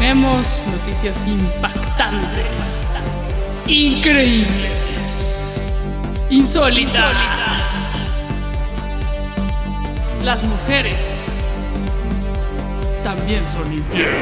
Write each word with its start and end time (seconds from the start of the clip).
tenemos 0.00 0.64
noticias 0.66 1.26
impactantes, 1.26 2.90
increíbles, 3.66 5.74
insólitas. 6.30 8.06
Las 10.24 10.42
mujeres 10.42 11.26
también 13.04 13.44
son 13.44 13.70
infieles. 13.74 14.14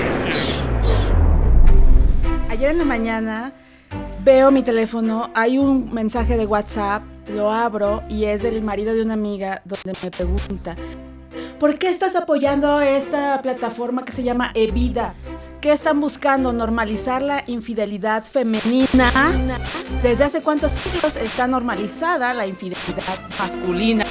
Ayer 2.51 2.73
en 2.73 2.79
la 2.79 2.85
mañana 2.85 3.53
veo 4.25 4.51
mi 4.51 4.65
teléfono, 4.65 5.31
hay 5.33 5.59
un 5.59 5.95
mensaje 5.95 6.37
de 6.37 6.45
WhatsApp, 6.45 7.05
lo 7.33 7.53
abro 7.53 8.03
y 8.09 8.25
es 8.25 8.43
del 8.43 8.63
marido 8.63 8.95
de 8.95 9.03
una 9.03 9.15
amiga 9.15 9.63
donde 9.65 9.93
me 10.03 10.11
pregunta, 10.11 10.75
¿por 11.61 11.79
qué 11.79 11.89
estás 11.89 12.17
apoyando 12.17 12.81
esta 12.81 13.41
plataforma 13.43 14.05
que 14.05 14.11
se 14.11 14.25
llama 14.25 14.51
Evida? 14.55 15.15
¿Qué 15.61 15.73
están 15.73 16.01
buscando? 16.01 16.53
¿Normalizar 16.53 17.21
la 17.21 17.43
infidelidad 17.49 18.25
femenina? 18.25 19.11
¿Desde 20.05 20.23
hace 20.23 20.41
cuántos 20.41 20.71
siglos 20.71 21.17
está 21.17 21.49
normalizada 21.49 22.33
la 22.33 22.47
infidelidad 22.47 23.19
masculina? 23.41 24.05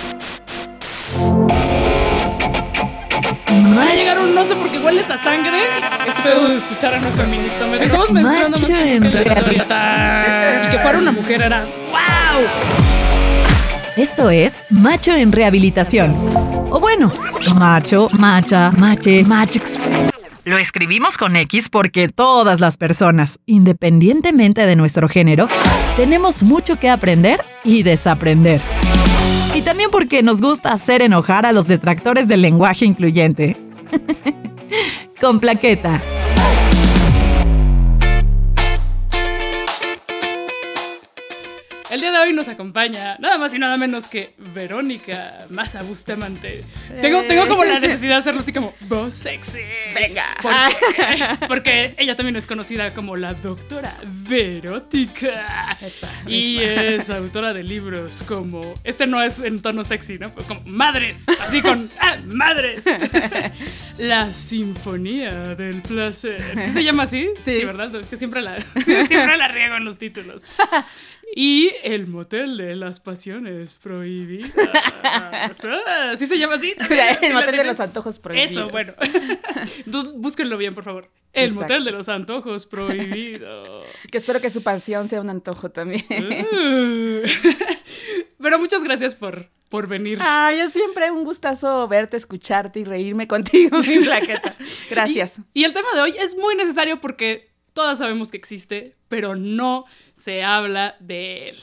Va 3.77 3.83
a 3.83 3.95
llegar 3.95 4.19
un 4.19 4.35
no 4.35 4.43
sé 4.43 4.55
por 4.55 4.69
qué 4.69 4.79
hueles 4.79 5.09
a 5.09 5.17
sangre. 5.17 5.61
Este 6.05 6.21
pedo 6.21 6.49
de 6.49 6.57
escuchar 6.57 6.95
a 6.95 6.99
nuestro 6.99 7.23
feminista. 7.23 7.65
Estamos 7.77 8.11
mencionando 8.11 8.57
Macho 8.57 8.69
más 8.69 8.81
en 8.81 9.03
que. 9.03 10.67
Y 10.67 10.71
que 10.71 10.79
fuera 10.79 10.99
una 10.99 11.11
mujer 11.13 11.41
era 11.43 11.61
¡Wow! 11.61 12.45
Esto 13.95 14.29
es 14.29 14.63
Macho 14.69 15.13
en 15.13 15.31
Rehabilitación. 15.31 16.13
O 16.69 16.79
bueno, 16.81 17.09
macho, 17.55 18.09
macha, 18.11 18.69
mache, 18.71 19.23
machx. 19.23 19.87
Lo 20.47 20.57
escribimos 20.57 21.17
con 21.17 21.35
X 21.35 21.67
porque 21.67 22.07
todas 22.07 22.61
las 22.61 22.77
personas, 22.77 23.41
independientemente 23.45 24.65
de 24.65 24.77
nuestro 24.77 25.09
género, 25.09 25.47
tenemos 25.97 26.41
mucho 26.41 26.79
que 26.79 26.89
aprender 26.89 27.43
y 27.65 27.83
desaprender. 27.83 28.61
Y 29.53 29.61
también 29.63 29.89
porque 29.91 30.23
nos 30.23 30.39
gusta 30.39 30.71
hacer 30.71 31.01
enojar 31.01 31.45
a 31.45 31.51
los 31.51 31.67
detractores 31.67 32.29
del 32.29 32.43
lenguaje 32.43 32.85
incluyente. 32.85 33.57
con 35.19 35.41
plaqueta. 35.41 36.01
El 41.89 42.01
día 42.01 42.11
de 42.11 42.17
hoy 42.17 42.33
nos 42.33 42.49
acompaña 42.49 43.15
nada 43.17 43.37
más 43.37 43.53
y 43.53 43.59
nada 43.59 43.77
menos 43.77 44.09
que 44.09 44.33
Verónica 44.53 45.45
Massa 45.49 45.83
Bustamante. 45.83 46.65
Tengo, 47.01 47.23
tengo 47.23 47.47
como 47.47 47.63
la 47.63 47.79
necesidad 47.79 48.15
de 48.15 48.19
hacerlo 48.19 48.41
así 48.41 48.51
como 48.51 48.73
voz 48.81 49.13
sexy. 49.13 49.61
Venga. 49.95 50.35
Porque, 50.41 51.45
porque 51.47 51.95
ella 51.97 52.17
también 52.17 52.35
es 52.35 52.45
conocida 52.45 52.93
como 52.93 53.15
la 53.15 53.33
doctora 53.35 53.95
Verótica. 54.05 55.77
y 56.27 56.57
es 56.57 57.09
autora 57.09 57.53
de 57.53 57.63
libros 57.63 58.21
como. 58.27 58.73
Este 58.83 59.07
no 59.07 59.23
es 59.23 59.39
en 59.39 59.61
tono 59.61 59.85
sexy, 59.85 60.19
¿no? 60.19 60.33
Como 60.33 60.61
Madres. 60.65 61.25
Así 61.41 61.61
con. 61.61 61.89
¡Ah, 62.01 62.17
Madres! 62.25 62.83
la 63.97 64.33
Sinfonía 64.33 65.55
del 65.55 65.81
Placer. 65.81 66.43
¿Sí 66.65 66.73
¿Se 66.73 66.83
llama 66.83 67.03
así? 67.03 67.29
Sí. 67.45 67.63
¿verdad? 67.63 67.95
Es 67.95 68.07
que 68.07 68.17
siempre 68.17 68.41
la, 68.41 68.59
siempre 68.83 69.37
la 69.37 69.47
riego 69.47 69.77
en 69.77 69.85
los 69.85 69.97
títulos. 69.97 70.45
Y 71.39 71.71
el 71.83 72.07
motel 72.07 72.57
de 72.57 72.75
las 72.75 72.99
pasiones 72.99 73.75
prohibidas. 73.75 74.51
Ah, 75.03 75.51
¿Sí 76.17 76.25
se 76.25 76.39
llama 76.39 76.55
así? 76.55 76.71
¿Sí 76.71 76.95
El 77.21 77.33
motel 77.33 77.57
de 77.57 77.63
los 77.63 77.79
antojos 77.79 78.17
prohibidos. 78.17 78.53
Eso, 78.53 78.69
bueno. 78.71 78.93
Entonces 79.85 80.13
búsquenlo 80.15 80.57
bien, 80.57 80.73
por 80.73 80.83
favor. 80.83 81.11
El 81.33 81.49
Exacto. 81.51 81.61
motel 81.61 81.83
de 81.83 81.91
los 81.91 82.09
antojos 82.09 82.65
prohibidos. 82.65 83.87
Que 84.11 84.17
espero 84.17 84.41
que 84.41 84.49
su 84.49 84.63
pasión 84.63 85.09
sea 85.09 85.21
un 85.21 85.29
antojo 85.29 85.69
también. 85.69 86.03
Uh. 86.09 87.21
Pero 88.41 88.57
muchas 88.57 88.83
gracias 88.83 89.13
por, 89.13 89.47
por 89.69 89.87
venir. 89.87 90.17
Ay, 90.19 90.61
es 90.61 90.73
siempre 90.73 91.11
un 91.11 91.23
gustazo 91.23 91.87
verte, 91.87 92.17
escucharte 92.17 92.79
y 92.79 92.83
reírme 92.83 93.27
contigo, 93.27 93.77
mi 93.77 93.99
plaqueta. 93.99 94.55
Gracias. 94.89 95.37
Y, 95.53 95.61
y 95.61 95.63
el 95.65 95.73
tema 95.73 95.89
de 95.93 96.01
hoy 96.01 96.15
es 96.19 96.35
muy 96.35 96.55
necesario 96.55 96.99
porque 96.99 97.46
todas 97.77 97.99
sabemos 97.99 98.31
que 98.31 98.37
existe, 98.37 98.95
pero 99.07 99.35
no 99.35 99.85
se 100.15 100.43
habla 100.43 100.95
de 100.99 101.49
él. 101.49 101.57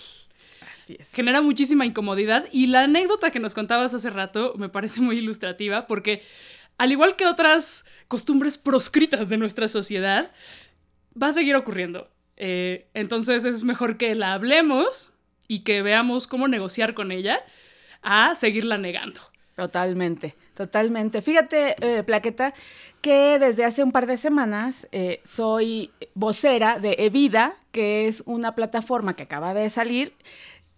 Así 0.73 0.97
es. 0.97 1.13
genera 1.13 1.43
muchísima 1.43 1.87
incomodidad 1.87 2.47
y 2.53 2.69
la 2.69 2.83
anécdota 2.83 3.33
que 3.33 3.41
nos 3.41 3.53
contabas 3.53 3.95
hace 3.95 4.11
rato 4.11 4.55
me 4.57 4.69
parece 4.69 5.01
muy 5.01 5.19
ilustrativa 5.19 5.89
porque 5.89 6.23
al 6.79 6.93
igual 6.93 7.17
que 7.17 7.27
otras 7.27 7.85
costumbres 8.07 8.59
proscritas 8.59 9.29
de 9.29 9.39
nuestra 9.39 9.67
sociedad, 9.67 10.31
va 11.21 11.29
a 11.29 11.33
seguir 11.33 11.57
ocurriendo. 11.57 12.09
Eh, 12.37 12.87
entonces 12.95 13.45
es 13.45 13.65
mejor 13.65 13.97
que 13.97 14.15
la 14.15 14.35
hablemos 14.35 15.13
y 15.49 15.65
que 15.65 15.83
veamos 15.83 16.29
cómo 16.29 16.47
negociar 16.47 16.95
con 16.95 17.11
ella 17.11 17.39
a 18.03 18.37
seguirla 18.37 18.79
negando. 18.79 19.21
Totalmente, 19.57 20.37
totalmente. 20.55 21.23
Fíjate, 21.23 21.77
eh, 21.81 22.05
Plaqueta, 22.05 22.55
que 23.05 23.39
desde 23.39 23.67
hace 23.67 23.85
un 23.85 23.93
par 23.93 24.07
de 24.07 24.17
semanas 24.17 24.89
eh, 24.91 25.21
soy 25.25 25.91
vocera 26.15 26.79
de 26.79 26.97
Evida, 27.01 27.55
que 27.71 28.09
es 28.09 28.23
una 28.25 28.55
plataforma 28.55 29.15
que 29.15 29.25
acaba 29.25 29.53
de 29.53 29.69
salir, 29.69 30.17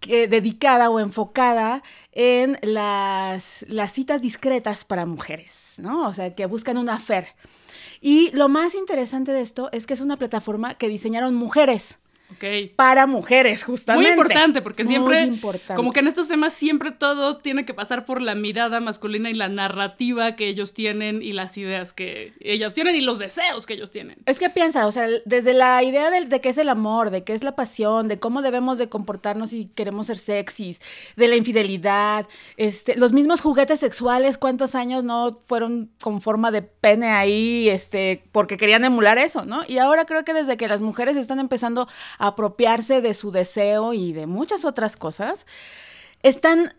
que, 0.00 0.26
dedicada 0.26 0.90
o 0.90 0.98
enfocada 0.98 1.84
en 2.10 2.58
las, 2.62 3.64
las 3.68 3.92
citas 3.92 4.22
discretas 4.22 4.84
para 4.84 5.06
mujeres, 5.06 5.74
¿no? 5.78 6.08
O 6.08 6.12
sea, 6.12 6.34
que 6.34 6.46
buscan 6.46 6.78
una 6.78 6.98
fer. 6.98 7.28
Y 8.00 8.32
lo 8.32 8.48
más 8.48 8.74
interesante 8.74 9.30
de 9.30 9.42
esto 9.42 9.68
es 9.70 9.86
que 9.86 9.94
es 9.94 10.00
una 10.00 10.16
plataforma 10.16 10.74
que 10.74 10.88
diseñaron 10.88 11.36
mujeres. 11.36 12.00
Ok. 12.32 12.44
Para 12.74 13.06
mujeres, 13.06 13.62
justamente. 13.62 14.08
Muy 14.08 14.12
importante, 14.18 14.60
porque 14.60 14.82
Muy 14.82 14.92
siempre, 14.92 15.22
importante. 15.22 15.74
como 15.74 15.92
que 15.92 16.00
en 16.00 16.08
estos 16.08 16.26
temas 16.26 16.52
siempre 16.52 16.90
todo 16.90 17.36
tiene 17.38 17.64
que 17.64 17.72
pasar 17.72 18.04
por 18.04 18.20
la 18.20 18.34
mirada 18.34 18.80
masculina 18.80 19.30
y 19.30 19.34
la 19.34 19.48
narrativa 19.48 20.34
que 20.34 20.48
ellos 20.48 20.74
tienen 20.74 21.22
y 21.22 21.32
las 21.32 21.56
ideas 21.56 21.92
que 21.92 22.32
ellos 22.40 22.74
tienen 22.74 22.96
y 22.96 23.00
los 23.00 23.18
deseos 23.20 23.64
que 23.64 23.74
ellos 23.74 23.92
tienen. 23.92 24.18
Es 24.26 24.40
que 24.40 24.50
piensa, 24.50 24.86
o 24.88 24.92
sea, 24.92 25.06
desde 25.24 25.54
la 25.54 25.82
idea 25.84 26.10
del- 26.10 26.28
de, 26.28 26.40
qué 26.40 26.48
es 26.48 26.58
el 26.58 26.68
amor, 26.68 27.10
de 27.10 27.22
qué 27.22 27.32
es 27.32 27.44
la 27.44 27.54
pasión, 27.54 28.08
de 28.08 28.18
cómo 28.18 28.42
debemos 28.42 28.76
de 28.76 28.88
comportarnos 28.88 29.50
si 29.50 29.66
queremos 29.68 30.08
ser 30.08 30.18
sexys, 30.18 30.80
de 31.16 31.28
la 31.28 31.36
infidelidad, 31.36 32.26
este, 32.56 32.96
los 32.96 33.12
mismos 33.12 33.40
juguetes 33.40 33.78
sexuales, 33.80 34.36
cuántos 34.36 34.74
años 34.74 35.04
no 35.04 35.38
fueron 35.46 35.90
con 36.00 36.20
forma 36.20 36.50
de 36.50 36.62
pene 36.62 37.06
ahí, 37.12 37.68
este, 37.68 38.24
porque 38.32 38.56
querían 38.56 38.84
emular 38.84 39.16
eso, 39.18 39.44
¿no? 39.44 39.62
Y 39.68 39.78
ahora 39.78 40.04
creo 40.06 40.24
que 40.24 40.34
desde 40.34 40.56
que 40.56 40.66
las 40.68 40.80
mujeres 40.80 41.16
están 41.16 41.38
empezando 41.38 41.86
apropiarse 42.18 43.00
de 43.00 43.14
su 43.14 43.30
deseo 43.30 43.92
y 43.92 44.12
de 44.12 44.26
muchas 44.26 44.64
otras 44.64 44.96
cosas, 44.96 45.46
están, 46.22 46.74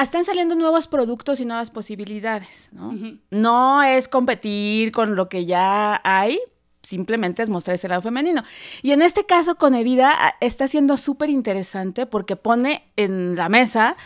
están 0.00 0.24
saliendo 0.24 0.54
nuevos 0.54 0.86
productos 0.86 1.40
y 1.40 1.44
nuevas 1.44 1.70
posibilidades, 1.70 2.70
¿no? 2.72 2.94
No 3.30 3.82
es 3.82 4.08
competir 4.08 4.92
con 4.92 5.14
lo 5.14 5.28
que 5.28 5.46
ya 5.46 6.00
hay, 6.04 6.38
simplemente 6.82 7.42
es 7.42 7.50
mostrar 7.50 7.74
ese 7.74 7.88
lado 7.88 8.02
femenino. 8.02 8.42
Y 8.82 8.92
en 8.92 9.02
este 9.02 9.26
caso 9.26 9.56
con 9.56 9.74
Evida 9.74 10.36
está 10.40 10.68
siendo 10.68 10.96
súper 10.96 11.28
interesante 11.30 12.06
porque 12.06 12.36
pone 12.36 12.90
en 12.96 13.36
la 13.36 13.48
mesa 13.48 13.96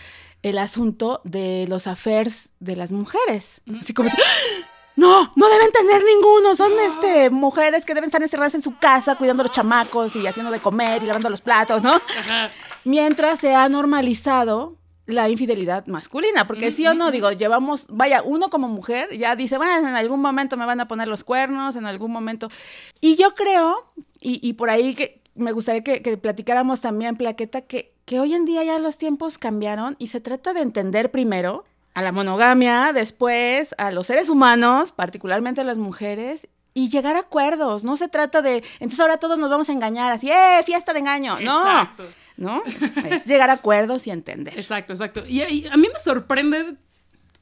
el 0.42 0.58
asunto 0.58 1.20
de 1.24 1.66
los 1.68 1.86
affairs 1.86 2.52
de 2.58 2.76
las 2.76 2.90
mujeres. 2.90 3.60
Así 3.78 3.94
como... 3.94 4.10
¡Ah! 4.10 4.71
No, 4.96 5.32
no 5.36 5.48
deben 5.48 5.72
tener 5.72 6.02
ninguno. 6.04 6.54
Son 6.54 6.72
este, 6.80 7.30
mujeres 7.30 7.84
que 7.84 7.94
deben 7.94 8.08
estar 8.08 8.22
encerradas 8.22 8.54
en 8.54 8.62
su 8.62 8.76
casa 8.78 9.16
cuidando 9.16 9.42
a 9.42 9.44
los 9.44 9.52
chamacos 9.52 10.16
y 10.16 10.26
haciendo 10.26 10.52
de 10.52 10.60
comer 10.60 11.02
y 11.02 11.06
lavando 11.06 11.30
los 11.30 11.40
platos, 11.40 11.82
¿no? 11.82 11.94
Ajá. 11.94 12.50
mientras 12.84 13.40
se 13.40 13.54
ha 13.54 13.68
normalizado 13.68 14.76
la 15.06 15.28
infidelidad 15.28 15.86
masculina, 15.86 16.46
porque 16.46 16.70
sí 16.70 16.86
o 16.86 16.94
no, 16.94 17.10
digo, 17.10 17.32
llevamos, 17.32 17.86
vaya, 17.88 18.22
uno 18.22 18.50
como 18.50 18.68
mujer 18.68 19.16
ya 19.16 19.34
dice, 19.34 19.58
bueno, 19.58 19.88
en 19.88 19.94
algún 19.94 20.20
momento 20.20 20.56
me 20.56 20.64
van 20.64 20.80
a 20.80 20.86
poner 20.86 21.08
los 21.08 21.24
cuernos, 21.24 21.74
en 21.76 21.86
algún 21.86 22.12
momento. 22.12 22.48
Y 23.00 23.16
yo 23.16 23.34
creo, 23.34 23.92
y, 24.20 24.46
y 24.46 24.52
por 24.52 24.70
ahí 24.70 24.94
que 24.94 25.22
me 25.34 25.52
gustaría 25.52 25.82
que, 25.82 26.02
que 26.02 26.16
platicáramos 26.16 26.80
también, 26.80 27.16
Plaqueta, 27.16 27.62
que, 27.62 27.94
que 28.04 28.20
hoy 28.20 28.34
en 28.34 28.44
día 28.44 28.62
ya 28.62 28.78
los 28.78 28.98
tiempos 28.98 29.38
cambiaron 29.38 29.96
y 29.98 30.08
se 30.08 30.20
trata 30.20 30.52
de 30.52 30.60
entender 30.60 31.10
primero 31.10 31.64
a 31.94 32.02
la 32.02 32.12
monogamia, 32.12 32.92
después 32.92 33.74
a 33.78 33.90
los 33.90 34.06
seres 34.06 34.28
humanos, 34.28 34.92
particularmente 34.92 35.60
a 35.60 35.64
las 35.64 35.78
mujeres, 35.78 36.48
y 36.74 36.88
llegar 36.88 37.16
a 37.16 37.20
acuerdos. 37.20 37.84
No 37.84 37.96
se 37.96 38.08
trata 38.08 38.42
de, 38.42 38.64
entonces 38.74 39.00
ahora 39.00 39.18
todos 39.18 39.38
nos 39.38 39.50
vamos 39.50 39.68
a 39.68 39.72
engañar, 39.72 40.12
así, 40.12 40.30
¡eh, 40.30 40.62
fiesta 40.64 40.92
de 40.92 41.00
engaño! 41.00 41.38
No. 41.40 41.60
Exacto. 41.60 42.04
¿no? 42.36 42.62
Es 43.04 43.26
llegar 43.26 43.50
a 43.50 43.54
acuerdos 43.54 44.06
y 44.06 44.10
entender. 44.10 44.58
Exacto, 44.58 44.92
exacto. 44.92 45.22
Y, 45.26 45.42
y 45.42 45.66
a 45.66 45.76
mí 45.76 45.88
me 45.92 45.98
sorprende 45.98 46.76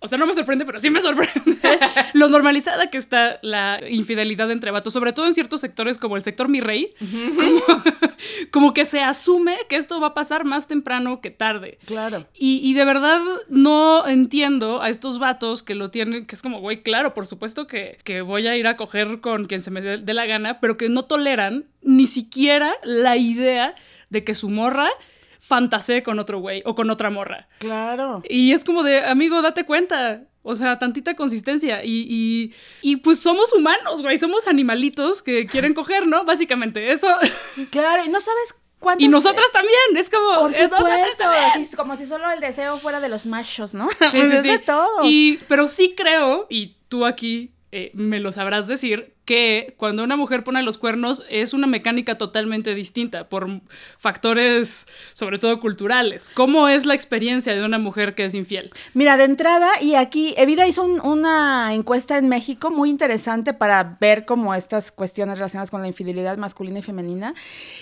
o 0.03 0.09
sea, 0.09 0.17
no 0.17 0.27
me 0.27 0.33
sorprende, 0.33 0.65
pero 0.65 0.81
sí 0.81 0.89
me 0.89 1.03
sorprende 1.03 1.59
lo 2.15 2.29
normalizada 2.29 2.89
que 2.89 2.97
está 2.97 3.39
la 3.43 3.81
infidelidad 3.89 4.51
entre 4.51 4.71
vatos, 4.71 4.95
sobre 4.95 5.13
todo 5.13 5.27
en 5.27 5.35
ciertos 5.35 5.61
sectores 5.61 5.99
como 5.99 6.17
el 6.17 6.23
sector 6.23 6.49
mi 6.49 6.61
rey, 6.61 6.95
como, 6.99 7.83
como, 8.51 8.75
que 8.75 8.87
se 8.87 9.01
asume 9.01 9.59
que 9.69 9.77
esto 9.77 10.01
va 10.01 10.09
a 10.09 10.15
pasar 10.15 10.47
más 10.47 10.69
temprano 10.69 11.21
que 11.21 11.31
tarde. 11.31 11.79
Claro. 11.85 12.27
Y, 12.35 12.61
y, 12.63 12.73
de 12.73 12.85
verdad 12.87 13.21
no 13.51 14.07
entiendo 14.07 14.81
a 14.81 14.89
estos 14.89 15.19
vatos 15.19 15.63
que 15.63 15.75
lo 15.75 15.91
tienen, 15.91 16.25
que 16.25 16.35
es 16.35 16.41
como, 16.41 16.61
güey, 16.61 16.83
claro, 16.83 17.13
por 17.13 17.27
supuesto 17.27 17.67
que, 17.67 17.99
que 18.03 18.23
voy 18.23 18.47
a 18.47 18.57
ir 18.57 18.67
a 18.67 18.77
coger 18.79 19.21
con 19.21 19.45
quien 19.45 19.63
se 19.63 19.71
me 19.71 19.83
dé 19.83 20.15
la 20.15 20.25
gana, 20.25 20.61
pero 20.61 20.79
que 20.79 20.89
no 20.89 21.05
toleran 21.05 21.67
ni 21.83 22.07
siquiera 22.07 22.75
la 22.83 23.19
idea 23.19 23.75
de 24.09 24.25
que 24.25 24.33
su 24.33 24.49
morra 24.49 24.89
fantasee 25.51 26.05
con 26.05 26.21
otro 26.21 26.39
güey 26.39 26.63
o 26.65 26.77
con 26.77 26.89
otra 26.91 27.11
morra. 27.11 27.49
Claro. 27.59 28.23
Y 28.29 28.53
es 28.53 28.65
como 28.65 28.85
de, 28.85 29.05
amigo, 29.05 29.43
date 29.43 29.65
cuenta. 29.65 30.23
O 30.43 30.55
sea, 30.55 30.79
tantita 30.79 31.15
consistencia. 31.17 31.85
Y, 31.85 32.07
y, 32.09 32.55
y 32.81 32.97
pues 32.97 33.19
somos 33.19 33.53
humanos, 33.53 34.01
güey. 34.01 34.17
Somos 34.17 34.47
animalitos 34.47 35.23
que 35.23 35.47
quieren 35.47 35.75
coger, 35.75 36.07
¿no? 36.07 36.25
Básicamente, 36.25 36.93
eso. 36.93 37.09
Claro, 37.71 38.05
y 38.05 38.09
no 38.09 38.21
sabes 38.21 38.55
y 38.97 39.09
nosotras 39.09 39.53
también, 39.53 39.97
es 39.97 40.09
como... 40.09 40.41
Por 40.41 40.55
supuesto, 40.55 41.25
así, 41.29 41.77
como 41.77 41.97
si 41.97 42.07
solo 42.07 42.31
el 42.31 42.41
deseo 42.41 42.79
fuera 42.79 42.99
de 43.01 43.11
los 43.11 43.27
machos, 43.27 43.75
¿no? 43.75 43.91
Sí, 44.11 44.23
sí, 44.23 44.39
sí. 44.43 44.49
de 44.49 44.59
todos. 44.59 45.05
Y, 45.05 45.39
pero 45.49 45.69
sí 45.69 45.95
creo, 45.95 46.47
y 46.49 46.77
tú 46.89 47.05
aquí 47.05 47.53
eh, 47.73 47.91
me 47.93 48.21
lo 48.21 48.33
sabrás 48.33 48.67
decir, 48.67 49.15
que 49.31 49.75
cuando 49.77 50.03
una 50.03 50.17
mujer 50.17 50.43
pone 50.43 50.61
los 50.65 50.77
cuernos 50.77 51.23
es 51.31 51.55
una 51.55 51.69
mecánica 51.69 52.19
totalmente 52.19 52.75
distinta 52.75 53.29
por 53.29 53.49
factores, 53.97 54.89
sobre 55.13 55.39
todo 55.39 55.61
culturales. 55.61 56.29
¿Cómo 56.35 56.67
es 56.67 56.85
la 56.85 56.95
experiencia 56.95 57.55
de 57.55 57.65
una 57.65 57.79
mujer 57.79 58.17
que 58.17 58.25
es 58.25 58.35
infiel? 58.35 58.73
Mira, 58.93 59.17
de 59.17 59.23
entrada, 59.23 59.71
y 59.81 59.95
aquí 59.95 60.35
Evida 60.37 60.67
hizo 60.67 60.83
una 60.83 61.73
encuesta 61.73 62.19
en 62.19 62.29
México 62.29 62.73
muy 62.73 62.91
interesante 62.91 63.55
para 63.55 63.99
ver 64.01 64.25
cómo 64.25 64.53
estas 64.53 64.91
cuestiones 64.91 65.39
relacionadas 65.39 65.71
con 65.71 65.81
la 65.81 65.87
infidelidad 65.87 66.37
masculina 66.37 66.81
y 66.81 66.83
femenina. 66.83 67.33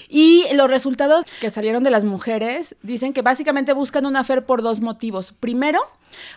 Y 0.07 0.45
los 0.53 0.69
resultados 0.69 1.25
que 1.41 1.51
salieron 1.51 1.83
de 1.83 1.89
las 1.89 2.05
mujeres 2.05 2.77
dicen 2.83 3.15
que 3.15 3.23
básicamente 3.23 3.73
buscan 3.73 4.05
una 4.05 4.21
afer 4.21 4.45
por 4.45 4.61
dos 4.61 4.81
motivos. 4.81 5.33
Primero, 5.33 5.81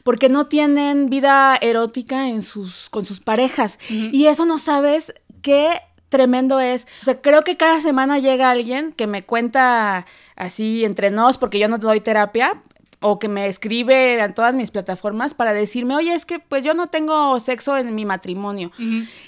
porque 0.03 0.29
no 0.29 0.47
tienen 0.47 1.09
vida 1.09 1.57
erótica 1.61 2.29
en 2.29 2.41
sus, 2.41 2.89
con 2.89 3.05
sus 3.05 3.19
parejas. 3.19 3.79
Y 3.89 4.27
eso 4.27 4.45
no 4.45 4.57
sabes 4.57 5.00
qué 5.41 5.81
tremendo 6.09 6.59
es. 6.59 6.85
O 7.01 7.05
sea, 7.05 7.21
creo 7.21 7.43
que 7.43 7.57
cada 7.57 7.79
semana 7.81 8.19
llega 8.19 8.51
alguien 8.51 8.91
que 8.91 9.07
me 9.07 9.23
cuenta 9.23 10.05
así 10.35 10.85
entre 10.85 11.09
nos, 11.09 11.37
porque 11.37 11.57
yo 11.57 11.67
no 11.69 11.77
doy 11.77 12.01
terapia, 12.01 12.61
o 13.03 13.17
que 13.17 13.27
me 13.27 13.47
escribe 13.47 14.19
en 14.19 14.33
todas 14.35 14.53
mis 14.53 14.69
plataformas 14.69 15.33
para 15.33 15.53
decirme, 15.53 15.95
oye, 15.95 16.13
es 16.13 16.23
que 16.23 16.37
pues 16.37 16.63
yo 16.63 16.75
no 16.75 16.87
tengo 16.87 17.39
sexo 17.39 17.75
en 17.75 17.93
mi 17.95 18.05
matrimonio. 18.05 18.71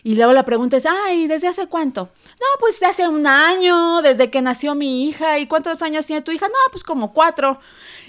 Y 0.03 0.15
luego 0.15 0.31
la 0.31 0.45
pregunta 0.45 0.77
es, 0.77 0.85
ay, 0.85 1.27
¿desde 1.27 1.47
hace 1.47 1.65
cuánto? 1.67 2.11
No, 2.39 2.45
pues 2.59 2.81
hace 2.83 3.07
un 3.07 3.25
año, 3.25 4.03
desde 4.03 4.29
que 4.29 4.43
nació 4.43 4.75
mi 4.75 5.07
hija. 5.07 5.39
¿Y 5.39 5.47
cuántos 5.47 5.81
años 5.81 6.05
tiene 6.05 6.21
tu 6.21 6.31
hija? 6.31 6.47
No, 6.47 6.71
pues 6.71 6.83
como 6.83 7.13
cuatro. 7.13 7.59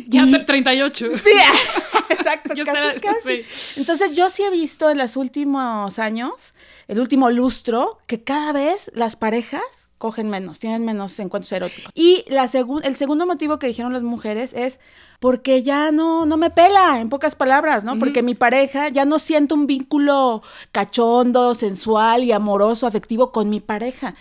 Ya 0.07 0.25
y... 0.25 0.45
38. 0.45 1.09
Sí, 1.25 1.31
exacto, 2.11 2.53
casi, 2.65 3.01
casi. 3.01 3.41
Entonces 3.77 4.13
yo 4.13 4.29
sí 4.29 4.43
he 4.43 4.51
visto 4.51 4.91
en 4.91 4.99
los 4.99 5.17
últimos 5.17 5.99
años, 5.99 6.53
el 6.89 7.01
último 7.01 7.31
lustro, 7.31 7.99
que 8.07 8.23
cada 8.23 8.53
vez 8.53 8.91
las 8.95 9.17
parejas 9.17 9.84
cogen 9.99 10.29
menos, 10.29 10.59
tienen 10.59 10.85
menos 10.85 11.19
encuentros 11.19 11.53
eróticos. 11.53 11.93
Y 11.95 12.25
la 12.29 12.45
el 12.83 12.97
segundo 12.97 13.27
motivo 13.27 13.59
que 13.59 13.67
dijeron 13.67 13.93
las 13.93 14.03
mujeres 14.03 14.53
es 14.53 14.81
porque 15.21 15.63
ya 15.63 15.91
no, 15.93 16.27
no 16.27 16.37
me 16.37 16.51
pela, 16.51 17.01
en 17.01 17.09
pocas 17.09 17.35
palabras, 17.35 17.85
¿no? 17.85 17.99
Porque 17.99 18.23
mi 18.23 18.35
pareja 18.35 18.89
ya 18.89 19.05
no 19.05 19.19
siento 19.19 19.55
un 19.55 19.67
vínculo 19.67 20.43
cachondo, 20.73 21.55
sensual 21.55 22.25
y 22.25 22.33
amoroso, 22.33 22.87
afectivo 22.87 23.33
con 23.33 23.49
mi 23.49 23.61
pareja. 23.61 24.15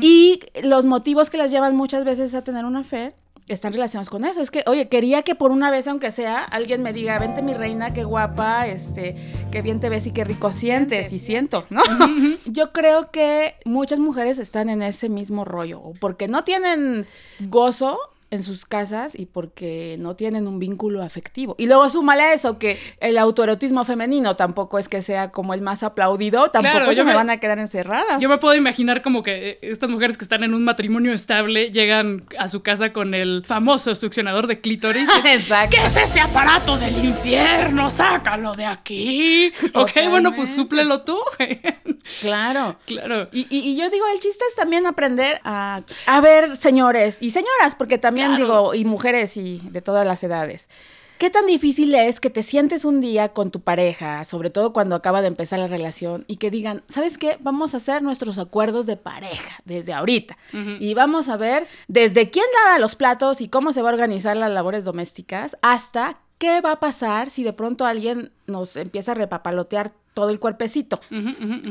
y 0.00 0.40
los 0.62 0.84
motivos 0.84 1.30
que 1.30 1.38
las 1.38 1.50
llevan 1.50 1.74
muchas 1.74 2.04
veces 2.04 2.34
a 2.34 2.44
tener 2.44 2.64
una 2.64 2.84
fe 2.84 3.14
están 3.48 3.72
relacionados 3.72 4.10
con 4.10 4.24
eso. 4.24 4.40
Es 4.40 4.50
que, 4.50 4.64
oye, 4.66 4.88
quería 4.88 5.22
que 5.22 5.34
por 5.34 5.50
una 5.50 5.70
vez, 5.70 5.86
aunque 5.86 6.10
sea, 6.10 6.42
alguien 6.42 6.82
me 6.82 6.92
diga, 6.92 7.18
vente 7.18 7.42
mi 7.42 7.54
reina, 7.54 7.92
qué 7.92 8.04
guapa, 8.04 8.66
este, 8.66 9.16
qué 9.50 9.62
bien 9.62 9.80
te 9.80 9.88
ves 9.88 10.06
y 10.06 10.12
qué 10.12 10.24
rico 10.24 10.52
sientes 10.52 11.12
y 11.12 11.18
siento, 11.18 11.64
¿no? 11.70 11.82
Yo 12.46 12.72
creo 12.72 13.10
que 13.10 13.54
muchas 13.64 13.98
mujeres 13.98 14.38
están 14.38 14.68
en 14.68 14.82
ese 14.82 15.08
mismo 15.08 15.44
rollo, 15.44 15.82
porque 16.00 16.28
no 16.28 16.44
tienen 16.44 17.06
gozo 17.40 17.98
en 18.30 18.42
sus 18.42 18.64
casas 18.64 19.14
y 19.18 19.26
porque 19.26 19.96
no 19.98 20.16
tienen 20.16 20.48
un 20.48 20.58
vínculo 20.58 21.02
afectivo. 21.02 21.54
Y 21.58 21.66
luego 21.66 21.88
súmale 21.90 22.34
eso, 22.34 22.58
que 22.58 22.78
el 23.00 23.18
autoerotismo 23.18 23.84
femenino 23.84 24.34
tampoco 24.34 24.78
es 24.78 24.88
que 24.88 25.00
sea 25.00 25.30
como 25.30 25.54
el 25.54 25.62
más 25.62 25.82
aplaudido, 25.82 26.50
tampoco 26.50 26.90
ellos 26.90 27.06
me, 27.06 27.14
van 27.14 27.30
a 27.30 27.38
quedar 27.38 27.58
encerradas. 27.58 28.20
Yo 28.20 28.28
me 28.28 28.38
puedo 28.38 28.54
imaginar 28.54 29.02
como 29.02 29.22
que 29.22 29.50
eh, 29.50 29.58
estas 29.62 29.90
mujeres 29.90 30.18
que 30.18 30.24
están 30.24 30.42
en 30.42 30.54
un 30.54 30.64
matrimonio 30.64 31.12
estable 31.12 31.70
llegan 31.70 32.24
a 32.38 32.48
su 32.48 32.62
casa 32.62 32.92
con 32.92 33.14
el 33.14 33.44
famoso 33.46 33.94
succionador 33.94 34.48
de 34.48 34.60
clítoris. 34.60 35.08
Exacto. 35.24 35.76
¿Qué 35.76 35.86
es 35.86 35.96
ese 35.96 36.20
aparato 36.20 36.78
del 36.78 37.04
infierno? 37.04 37.90
Sácalo 37.90 38.54
de 38.54 38.66
aquí. 38.66 39.52
Ok, 39.74 39.92
bueno, 40.10 40.34
pues 40.34 40.54
súplelo 40.54 41.02
tú. 41.02 41.18
claro. 42.20 42.76
Claro. 42.86 43.28
Y, 43.32 43.46
y, 43.50 43.76
yo 43.76 43.88
digo, 43.90 44.04
el 44.12 44.20
chiste 44.20 44.44
es 44.48 44.56
también 44.56 44.86
aprender 44.86 45.40
a, 45.44 45.82
a 46.06 46.20
ver, 46.20 46.56
señores 46.56 47.22
y 47.22 47.30
señoras, 47.30 47.74
porque 47.76 47.98
también 47.98 48.15
digo, 48.36 48.74
y 48.74 48.84
mujeres 48.84 49.36
y 49.36 49.60
de 49.70 49.82
todas 49.82 50.06
las 50.06 50.22
edades. 50.22 50.68
¿Qué 51.18 51.30
tan 51.30 51.46
difícil 51.46 51.94
es 51.94 52.20
que 52.20 52.28
te 52.28 52.42
sientes 52.42 52.84
un 52.84 53.00
día 53.00 53.30
con 53.30 53.50
tu 53.50 53.60
pareja, 53.60 54.26
sobre 54.26 54.50
todo 54.50 54.74
cuando 54.74 54.94
acaba 54.94 55.22
de 55.22 55.28
empezar 55.28 55.58
la 55.58 55.66
relación, 55.66 56.26
y 56.28 56.36
que 56.36 56.50
digan, 56.50 56.82
¿sabes 56.88 57.16
qué? 57.16 57.38
Vamos 57.40 57.72
a 57.72 57.78
hacer 57.78 58.02
nuestros 58.02 58.36
acuerdos 58.36 58.84
de 58.84 58.98
pareja 58.98 59.56
desde 59.64 59.94
ahorita. 59.94 60.36
Y 60.78 60.92
vamos 60.92 61.30
a 61.30 61.38
ver 61.38 61.66
desde 61.88 62.28
quién 62.28 62.44
lava 62.64 62.78
los 62.78 62.96
platos 62.96 63.40
y 63.40 63.48
cómo 63.48 63.72
se 63.72 63.80
va 63.80 63.88
a 63.88 63.94
organizar 63.94 64.36
las 64.36 64.50
labores 64.50 64.84
domésticas, 64.84 65.56
hasta 65.62 66.18
qué 66.36 66.60
va 66.60 66.72
a 66.72 66.80
pasar 66.80 67.30
si 67.30 67.44
de 67.44 67.54
pronto 67.54 67.86
alguien 67.86 68.30
nos 68.46 68.76
empieza 68.76 69.12
a 69.12 69.14
repapalotear 69.14 69.92
todo 70.12 70.28
el 70.28 70.38
cuerpecito. 70.38 71.00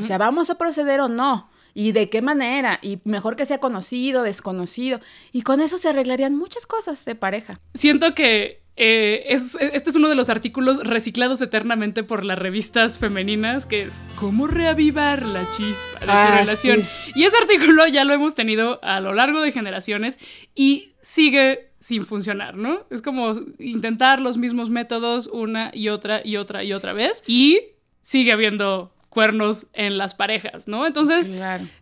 o 0.00 0.02
sea, 0.02 0.18
¿vamos 0.18 0.50
a 0.50 0.58
proceder 0.58 1.00
o 1.00 1.08
no? 1.08 1.48
Y 1.76 1.92
de 1.92 2.08
qué 2.08 2.22
manera, 2.22 2.78
y 2.80 3.00
mejor 3.04 3.36
que 3.36 3.44
sea 3.44 3.58
conocido, 3.58 4.22
desconocido, 4.22 4.98
y 5.30 5.42
con 5.42 5.60
eso 5.60 5.76
se 5.76 5.90
arreglarían 5.90 6.34
muchas 6.34 6.64
cosas 6.64 7.04
de 7.04 7.14
pareja. 7.14 7.60
Siento 7.74 8.14
que 8.14 8.62
eh, 8.76 9.26
este 9.28 9.90
es 9.90 9.94
uno 9.94 10.08
de 10.08 10.14
los 10.14 10.30
artículos 10.30 10.78
reciclados 10.78 11.42
eternamente 11.42 12.02
por 12.02 12.24
las 12.24 12.38
revistas 12.38 12.98
femeninas, 12.98 13.66
que 13.66 13.82
es 13.82 14.00
cómo 14.18 14.46
reavivar 14.46 15.28
la 15.28 15.46
chispa 15.54 16.00
de 16.00 16.06
tu 16.06 16.12
ah, 16.12 16.38
relación. 16.40 16.82
Y 17.14 17.24
ese 17.24 17.36
artículo 17.36 17.86
ya 17.86 18.04
lo 18.04 18.14
hemos 18.14 18.34
tenido 18.34 18.82
a 18.82 18.98
lo 19.00 19.12
largo 19.12 19.42
de 19.42 19.52
generaciones 19.52 20.18
y 20.54 20.94
sigue 21.02 21.72
sin 21.78 22.04
funcionar, 22.04 22.56
¿no? 22.56 22.86
Es 22.88 23.02
como 23.02 23.34
intentar 23.58 24.22
los 24.22 24.38
mismos 24.38 24.70
métodos 24.70 25.26
una 25.26 25.70
y 25.74 25.90
otra 25.90 26.22
y 26.24 26.38
otra 26.38 26.64
y 26.64 26.72
otra 26.72 26.94
vez 26.94 27.22
y 27.26 27.60
sigue 28.00 28.32
habiendo 28.32 28.95
cuernos 29.16 29.66
en 29.72 29.96
las 29.96 30.12
parejas, 30.12 30.68
¿no? 30.68 30.86
Entonces, 30.86 31.30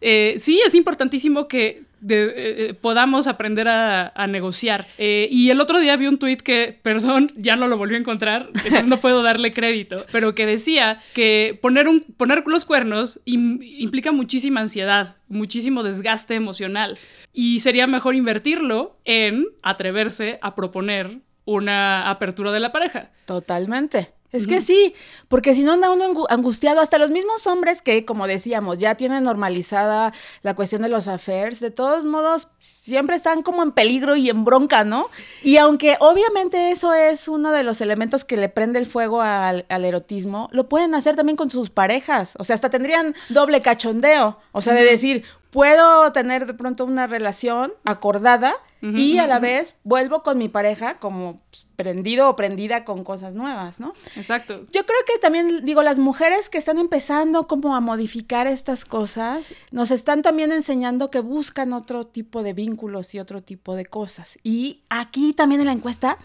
eh, 0.00 0.36
sí, 0.38 0.62
es 0.64 0.72
importantísimo 0.76 1.48
que 1.48 1.66
eh, 1.68 1.82
eh, 2.08 2.74
podamos 2.80 3.26
aprender 3.26 3.66
a, 3.66 4.26
negociar. 4.28 4.86
y 4.96 5.50
el 5.50 5.60
otro 5.60 5.80
día 5.80 5.96
vi 5.96 6.06
un 6.06 6.16
tuit 6.16 6.42
que, 6.42 6.78
perdón, 6.80 7.32
ya 7.34 7.56
no 7.56 7.66
lo 7.66 7.76
volví 7.76 7.96
a 7.96 7.98
encontrar, 7.98 8.50
entonces 8.54 8.86
no 8.86 9.00
puedo 9.00 9.24
darle 9.24 9.52
crédito, 9.52 10.06
pero 10.12 10.36
que 10.36 10.46
decía 10.46 11.00
que 11.12 11.58
poner, 11.60 11.88
un, 11.88 12.02
poner 12.02 12.44
los 12.46 12.64
cuernos 12.64 13.18
implica 13.24 14.12
muchísima 14.12 14.60
ansiedad, 14.60 15.16
muchísimo 15.26 15.82
desgaste 15.82 16.36
emocional. 16.36 16.98
Y 17.32 17.58
sería 17.58 17.88
mejor 17.88 18.14
invertirlo 18.14 18.96
en 19.04 19.46
atreverse 19.64 20.38
a 20.40 20.54
proponer 20.54 21.18
una 21.46 22.08
apertura 22.10 22.52
de 22.52 22.60
la 22.60 22.70
pareja. 22.70 23.10
Totalmente. 23.26 24.12
Es 24.34 24.48
que 24.48 24.60
sí, 24.60 24.94
porque 25.28 25.54
si 25.54 25.62
no 25.62 25.72
anda 25.74 25.90
uno 25.90 26.26
angustiado, 26.28 26.80
hasta 26.80 26.98
los 26.98 27.10
mismos 27.10 27.46
hombres 27.46 27.82
que, 27.82 28.04
como 28.04 28.26
decíamos, 28.26 28.78
ya 28.78 28.96
tienen 28.96 29.22
normalizada 29.22 30.12
la 30.42 30.56
cuestión 30.56 30.82
de 30.82 30.88
los 30.88 31.06
affairs, 31.06 31.60
de 31.60 31.70
todos 31.70 32.04
modos, 32.04 32.48
siempre 32.58 33.14
están 33.14 33.42
como 33.42 33.62
en 33.62 33.70
peligro 33.70 34.16
y 34.16 34.30
en 34.30 34.44
bronca, 34.44 34.82
¿no? 34.82 35.08
Y 35.44 35.58
aunque 35.58 35.96
obviamente 36.00 36.72
eso 36.72 36.94
es 36.94 37.28
uno 37.28 37.52
de 37.52 37.62
los 37.62 37.80
elementos 37.80 38.24
que 38.24 38.36
le 38.36 38.48
prende 38.48 38.80
el 38.80 38.86
fuego 38.86 39.22
al, 39.22 39.64
erotismo, 39.68 40.48
lo 40.50 40.68
pueden 40.68 40.96
hacer 40.96 41.14
también 41.14 41.36
con 41.36 41.50
sus 41.50 41.70
parejas, 41.70 42.34
o 42.36 42.42
sea, 42.42 42.54
hasta 42.54 42.70
tendrían 42.70 43.14
doble 43.28 43.62
cachondeo, 43.62 44.38
o 44.50 44.60
sea, 44.60 44.74
de 44.74 44.82
decir, 44.82 45.22
puedo 45.54 46.10
tener 46.10 46.46
de 46.46 46.54
pronto 46.54 46.84
una 46.84 47.06
relación 47.06 47.72
acordada 47.84 48.56
y 48.82 49.18
a 49.18 49.26
la 49.28 49.38
vez 49.38 49.76
vuelvo 49.84 50.22
con 50.22 50.36
mi 50.36 50.48
pareja 50.48 50.96
como 50.96 51.40
pues, 51.50 51.66
prendido 51.76 52.28
o 52.28 52.36
prendida 52.36 52.84
con 52.84 53.02
cosas 53.02 53.34
nuevas, 53.34 53.78
¿no? 53.80 53.94
Exacto. 54.16 54.64
Yo 54.72 54.84
creo 54.84 54.98
que 55.06 55.18
también, 55.20 55.64
digo, 55.64 55.82
las 55.82 55.98
mujeres 55.98 56.50
que 56.50 56.58
están 56.58 56.78
empezando 56.78 57.46
como 57.46 57.76
a 57.76 57.80
modificar 57.80 58.46
estas 58.48 58.84
cosas, 58.84 59.54
nos 59.70 59.90
están 59.90 60.22
también 60.22 60.50
enseñando 60.52 61.10
que 61.10 61.20
buscan 61.20 61.72
otro 61.72 62.04
tipo 62.04 62.42
de 62.42 62.52
vínculos 62.52 63.14
y 63.14 63.20
otro 63.20 63.40
tipo 63.42 63.76
de 63.76 63.86
cosas. 63.86 64.38
Y 64.42 64.82
aquí 64.90 65.34
también 65.34 65.60
en 65.60 65.68
la 65.68 65.72
encuesta 65.72 66.18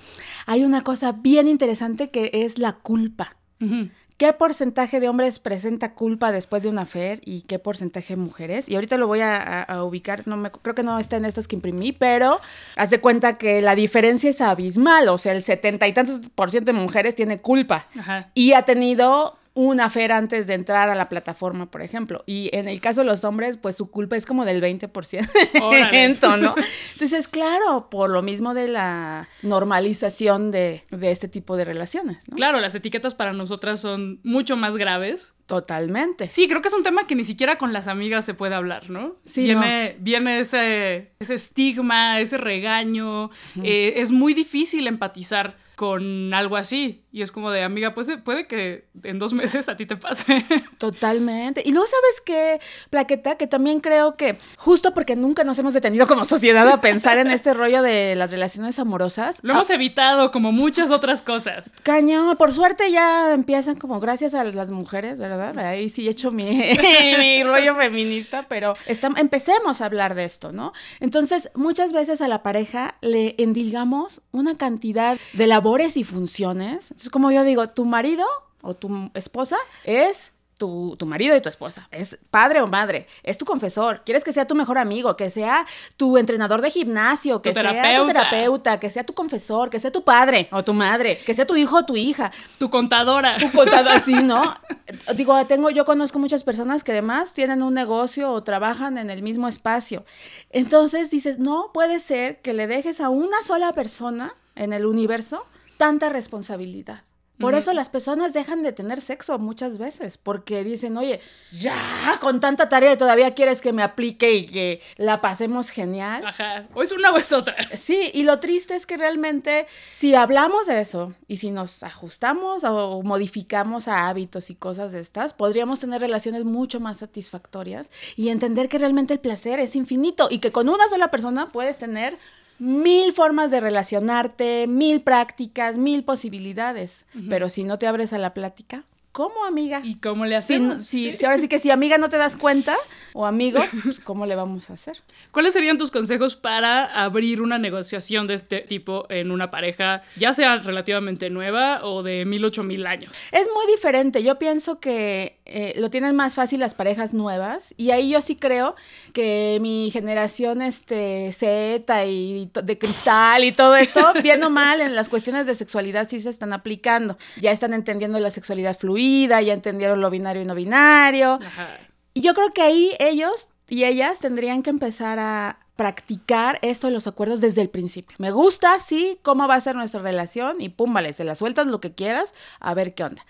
hay 0.48 0.66
una 0.66 0.84
cosa 0.84 1.12
bien 1.14 1.48
interesante 1.48 2.10
que 2.10 2.32
es 2.34 2.58
la 2.58 2.74
culpa. 2.74 3.38
Ujú. 3.62 3.90
¿Qué 4.20 4.34
porcentaje 4.34 5.00
de 5.00 5.08
hombres 5.08 5.40
presenta 5.40 5.94
culpa 5.94 6.34
después 6.34 6.62
de 6.62 6.68
una 6.68 6.82
affair 6.82 7.22
y 7.24 7.44
qué 7.44 7.58
porcentaje 7.58 8.18
de 8.18 8.22
mujeres? 8.22 8.68
Y 8.68 8.76
ahorita 8.76 8.98
lo 8.98 9.08
voy 9.08 9.22
a, 9.22 9.38
a- 9.38 9.64
a 9.64 9.84
ubicar, 9.86 10.28
no 10.28 10.36
me, 10.36 10.52
creo 10.52 10.76
que 10.76 10.84
no 10.84 11.00
está 11.00 11.16
en 11.16 11.24
estos 11.24 11.48
que 11.48 11.56
imprimí, 11.56 11.94
pero 11.94 12.42
haz 12.76 12.90
de 12.90 13.00
cuenta 13.00 13.38
que 13.38 13.62
la 13.62 13.76
diferencia 13.76 14.30
es 14.30 14.42
abismal, 14.42 15.08
o 15.08 15.18
sea, 15.18 15.32
el 15.32 15.42
setenta 15.42 15.88
y 15.88 15.94
tantos 15.94 16.20
por 16.36 16.52
ciento 16.52 16.74
de 16.74 16.78
mujeres 16.78 17.16
tiene 17.16 17.40
culpa 17.40 17.88
Ajá. 17.98 18.30
y 18.34 18.52
ha 18.52 18.64
tenido 18.64 19.39
una 19.54 19.86
affair 19.86 20.12
antes 20.12 20.48
de 20.48 20.54
entrar 20.54 20.90
a 20.90 20.96
la 20.96 21.10
plataforma, 21.10 21.70
por 21.70 21.82
ejemplo. 21.82 22.24
Y 22.26 22.50
en 22.56 22.68
el 22.68 22.80
caso 22.80 23.02
de 23.02 23.08
los 23.08 23.24
hombres, 23.24 23.58
pues 23.58 23.76
su 23.76 23.90
culpa 23.90 24.16
es 24.16 24.26
como 24.26 24.46
del 24.46 24.62
20%, 24.62 25.30
Órale. 25.62 26.18
¿no? 26.40 26.56
Entonces, 26.94 27.28
claro, 27.28 27.90
por 27.90 28.10
lo 28.10 28.22
mismo 28.22 28.54
de 28.54 28.68
la 28.68 29.28
normalización 29.42 30.52
de, 30.52 30.84
de 30.92 31.12
este 31.12 31.28
tipo 31.28 31.58
de 31.58 31.66
relaciones, 31.66 32.28
¿no? 32.30 32.36
Claro, 32.36 32.60
las 32.60 32.76
etiquetas 32.76 33.16
para 33.16 33.34
nosotras 33.34 33.80
son 33.80 34.20
mucho 34.24 34.58
más 34.58 34.78
graves. 34.78 35.34
Totalmente. 35.46 36.30
Sí, 36.30 36.48
creo 36.48 36.62
que 36.62 36.68
es 36.68 36.74
un 36.74 36.84
tema 36.84 37.08
que 37.08 37.16
ni 37.16 37.24
siquiera 37.24 37.58
con 37.58 37.74
las 37.74 37.88
amigas 37.88 38.24
se 38.24 38.36
puede 38.36 38.54
hablar, 38.56 38.90
¿no? 38.90 39.16
Sí, 39.26 39.46
viene, 39.46 39.98
viene 40.00 40.40
ese, 40.40 41.12
ese 41.20 41.34
estigma, 41.34 42.20
ese 42.20 42.38
regaño. 42.38 43.32
eh, 43.64 43.94
es 43.98 44.12
muy 44.12 44.34
difícil 44.34 44.86
empatizar 44.88 45.58
con 45.76 46.34
algo 46.34 46.58
así. 46.58 47.06
Y 47.12 47.24
es 47.24 47.32
como 47.32 47.50
de, 47.50 47.64
amiga, 47.64 47.96
pues 47.96 48.08
puede 48.24 48.46
que 48.46 48.86
en 49.04 49.18
dos 49.18 49.34
meses 49.34 49.68
a 49.68 49.76
ti 49.76 49.86
te 49.88 49.96
pase. 49.98 50.46
Totalmente. 50.78 51.62
Y 51.66 51.72
luego, 51.72 51.88
¿sabes 51.88 52.22
qué, 52.26 52.60
Plaqueta? 52.90 53.36
Que 53.36 53.48
también 53.48 53.80
creo 53.80 54.16
que 54.16 54.38
justo 54.58 54.94
porque 54.94 55.16
nunca 55.16 55.44
nos 55.44 55.58
hemos 55.60 55.74
detenido 55.74 56.06
como 56.08 56.24
sociedad 56.26 56.68
a 56.68 56.82
pensar 56.82 57.18
en 57.18 57.32
este 57.32 57.54
rollo 57.54 57.82
de 57.82 58.16
las 58.16 58.32
relaciones 58.32 58.78
amorosas. 58.80 59.40
Lo 59.42 59.54
hemos 59.54 59.70
evitado 59.72 60.32
como 60.32 60.52
muchas 60.52 60.92
otras 60.92 61.22
cosas. 61.22 61.74
Cañón, 61.84 62.36
por 62.38 62.54
suerte 62.54 62.92
ya 62.92 63.34
empiezan 63.34 63.76
como 63.76 64.00
gracias 64.00 64.34
a 64.36 64.44
las 64.44 64.70
mujeres, 64.72 65.18
¿verdad? 65.18 65.58
Ahí 65.60 65.90
sí 65.90 66.08
he 66.08 66.12
hecho 66.12 66.32
mi, 66.32 66.46
mi 67.20 67.44
rollo 67.44 67.76
feminista, 67.76 68.46
pero 68.48 68.76
estam- 68.88 69.18
empecemos 69.20 69.82
a 69.82 69.86
hablar 69.86 70.16
de 70.16 70.26
esto, 70.26 70.52
¿no? 70.52 70.74
Entonces, 71.00 71.50
muchas 71.56 71.92
veces 71.92 72.22
a 72.22 72.28
la 72.28 72.44
pareja 72.44 72.96
le 73.02 73.36
endilgamos 73.38 74.22
una 74.32 74.58
cantidad 74.58 75.18
de 75.34 75.48
labores 75.48 75.98
y 75.98 76.04
funciones. 76.04 76.94
Entonces, 77.00 77.12
como 77.12 77.32
yo 77.32 77.46
digo, 77.46 77.66
tu 77.70 77.86
marido 77.86 78.26
o 78.62 78.74
tu 78.74 79.10
esposa 79.14 79.56
es 79.86 80.34
tu, 80.58 80.98
tu 81.00 81.06
marido 81.06 81.34
y 81.34 81.40
tu 81.40 81.48
esposa. 81.48 81.88
Es 81.92 82.20
padre 82.30 82.60
o 82.60 82.68
madre. 82.68 83.08
Es 83.24 83.38
tu 83.38 83.46
confesor. 83.46 84.02
Quieres 84.04 84.26
que 84.26 84.34
sea 84.34 84.46
tu 84.46 84.54
mejor 84.54 84.78
amigo, 84.78 85.16
que 85.16 85.30
sea 85.30 85.66
tu 85.96 86.18
entrenador 86.18 86.62
de 86.62 86.72
gimnasio, 86.72 87.42
que 87.42 87.54
Tu 87.54 87.62
sea 87.62 87.96
tu 87.96 88.06
terapeuta. 88.06 88.82
que 88.82 88.92
sea 88.92 89.06
tu 89.06 89.14
confesor, 89.14 89.70
que 89.70 89.80
sea 89.80 89.94
tu 89.94 90.04
padre 90.04 90.50
o 90.52 90.62
tu 90.62 90.74
madre, 90.74 91.18
que 91.26 91.34
sea 91.34 91.48
tu 91.48 91.56
hijo 91.56 91.78
o 91.78 91.86
tu 91.86 91.96
hija. 91.96 92.34
Tu 92.58 92.70
contadora. 92.70 93.38
Tu 93.38 93.50
contado 93.54 93.92
así, 93.92 94.16
¿no? 94.16 94.54
Digo, 95.16 95.48
tengo, 95.48 95.70
yo 95.70 95.86
conozco 95.86 96.20
muchas 96.20 96.44
personas 96.44 96.84
que 96.84 96.92
además 96.92 97.32
tienen 97.32 97.64
un 97.64 97.74
negocio 97.74 98.34
o 98.34 98.44
trabajan 98.44 98.98
en 98.98 99.10
el 99.10 99.22
mismo 99.22 99.48
espacio. 99.48 100.04
Entonces 100.50 101.12
dices, 101.12 101.40
no 101.40 101.72
puede 101.74 102.02
ser 102.02 102.42
que 102.42 102.52
le 102.52 102.68
dejes 102.68 103.00
a 103.00 103.08
una 103.08 103.42
sola 103.42 103.72
persona 103.72 104.36
en 104.56 104.74
el 104.74 104.86
universo 104.86 105.46
tanta 105.80 106.10
responsabilidad. 106.10 107.04
Por 107.40 107.56
eso 107.56 107.72
las 107.72 107.88
personas 107.88 108.34
dejan 108.34 108.64
de 108.64 108.74
tener 108.74 109.00
sexo 109.00 109.40
muchas 109.40 109.78
veces, 109.78 110.18
porque 110.18 110.66
dicen, 110.66 110.98
oye, 110.98 111.22
ya, 111.54 111.74
con 112.20 112.42
tanta 112.42 112.68
tarea 112.68 112.92
y 112.92 112.98
todavía 112.98 113.34
quieres 113.34 113.62
que 113.62 113.72
me 113.72 113.82
aplique 113.82 114.34
y 114.34 114.46
que 114.46 114.82
la 114.98 115.22
pasemos 115.22 115.70
genial. 115.70 116.26
Ajá. 116.26 116.68
O 116.74 116.84
es 116.84 116.92
una 116.92 117.12
o 117.14 117.18
es 117.18 117.32
otra. 117.32 117.56
Sí, 117.80 118.12
y 118.14 118.24
lo 118.24 118.40
triste 118.40 118.76
es 118.76 118.86
que 118.86 118.98
realmente 118.98 119.68
si 119.82 120.16
hablamos 120.16 120.68
de 120.68 120.82
eso 120.82 121.14
y 121.30 121.38
si 121.38 121.50
nos 121.50 121.82
ajustamos 121.82 122.66
o 122.66 123.02
modificamos 123.04 123.88
a 123.88 124.10
hábitos 124.10 124.50
y 124.50 124.56
cosas 124.56 124.92
de 124.92 125.00
estas, 125.00 125.34
podríamos 125.34 125.80
tener 125.80 126.02
relaciones 126.02 126.44
mucho 126.44 126.82
más 126.82 126.98
satisfactorias 126.98 127.90
y 128.18 128.30
entender 128.30 128.68
que 128.68 128.80
realmente 128.80 129.14
el 129.14 129.22
placer 129.22 129.62
es 129.62 129.78
infinito 129.78 130.28
y 130.30 130.40
que 130.40 130.52
con 130.52 130.68
una 130.68 130.90
sola 130.90 131.10
persona 131.10 131.48
puedes 131.48 131.78
tener 131.78 132.20
mil 132.60 133.14
formas 133.14 133.50
de 133.52 133.60
relacionarte, 133.60 134.68
mil 134.68 135.02
prácticas, 135.02 135.78
mil 135.78 136.04
posibilidades. 136.04 137.06
Pero 137.30 137.50
si 137.50 137.64
no 137.64 137.78
te 137.78 137.88
abres 137.88 138.14
a 138.14 138.18
la 138.18 138.34
plática, 138.34 138.84
¿cómo, 139.12 139.44
amiga? 139.46 139.82
¿Y 139.84 139.96
cómo 139.96 140.26
le 140.26 140.32
Si, 140.42 140.54
hacemos? 140.54 140.86
si- 140.86 141.16
si 141.16 141.26
ahora 141.26 141.38
sí 141.40 141.48
que 141.48 141.60
si 141.60 141.72
amiga 141.72 141.98
no 141.98 142.10
te 142.10 142.18
das 142.18 142.38
cuenta 142.38 142.76
o 143.14 143.26
amigo, 143.26 143.60
pues 143.84 144.00
¿cómo 144.00 144.26
le 144.26 144.36
vamos 144.36 144.70
a 144.70 144.74
hacer? 144.74 145.02
¿Cuáles 145.32 145.54
serían 145.54 145.78
tus 145.78 145.90
consejos 145.92 146.36
para 146.36 146.86
abrir 146.86 147.42
una 147.42 147.58
negociación 147.58 148.28
de 148.28 148.36
este 148.36 148.60
tipo 148.62 149.08
en 149.10 149.32
una 149.32 149.50
pareja, 149.52 150.04
ya 150.16 150.32
sea 150.34 150.58
relativamente 150.58 151.30
nueva 151.30 151.84
o 151.86 152.04
de 152.04 152.24
mil, 152.26 152.46
ocho 152.46 152.64
mil 152.64 152.86
años? 152.86 153.22
Es 153.32 153.48
muy 153.54 153.66
diferente. 153.74 154.22
Yo 154.24 154.38
pienso 154.38 154.80
que 154.80 155.39
eh, 155.52 155.74
lo 155.78 155.90
tienen 155.90 156.16
más 156.16 156.36
fácil 156.36 156.60
las 156.60 156.74
parejas 156.74 157.14
nuevas. 157.14 157.74
Y 157.78 157.92
ahí 157.92 158.12
yo 158.12 158.22
sí 158.22 158.36
creo 158.36 158.76
que 159.14 159.58
mi 159.62 159.90
generación 159.92 160.62
este, 160.62 161.32
Z 161.34 162.06
y 162.06 162.52
de 162.64 162.78
cristal 162.78 163.44
y 163.44 163.52
todo 163.52 163.76
esto, 163.76 164.02
bien 164.24 164.44
o 164.44 164.50
mal, 164.50 164.82
en 164.82 164.96
las 164.96 165.10
cuestiones 165.10 165.46
de 165.46 165.56
sexualidad 165.56 166.08
sí 166.08 166.20
se 166.20 166.30
están 166.30 166.54
aplicando. 166.54 167.18
Ya 167.42 167.52
están 167.52 167.74
entendiendo 167.74 168.20
la 168.20 168.32
sexualidad 168.32 168.78
fluida, 168.78 169.42
ya 169.42 169.54
entendieron 169.54 170.02
lo 170.02 170.10
binario 170.10 170.42
y 170.42 170.46
no 170.46 170.56
binario. 170.56 171.40
Ajá. 171.46 171.78
Y 172.14 172.22
yo 172.22 172.34
creo 172.34 172.52
que 172.52 172.62
ahí 172.62 172.92
ellos 173.00 173.50
y 173.68 173.84
ellas 173.84 174.20
tendrían 174.20 174.64
que 174.64 174.72
empezar 174.72 175.20
a 175.20 175.60
practicar 175.76 176.60
esto 176.62 176.88
de 176.88 176.94
los 176.94 177.08
acuerdos 177.08 177.40
desde 177.40 177.62
el 177.62 177.70
principio. 177.70 178.18
Me 178.20 178.32
gusta, 178.32 178.80
sí, 178.82 179.18
cómo 179.22 179.48
va 179.48 179.56
a 179.56 179.62
ser 179.62 179.78
nuestra 179.78 180.02
relación 180.02 180.60
y 180.60 180.68
pum, 180.68 180.94
vale, 180.94 181.14
se 181.14 181.24
la 181.24 181.36
sueltas 181.36 181.68
lo 181.68 181.80
que 181.80 181.94
quieras, 181.94 182.34
a 182.60 182.74
ver 182.74 182.94
qué 182.94 183.06
onda. 183.06 183.26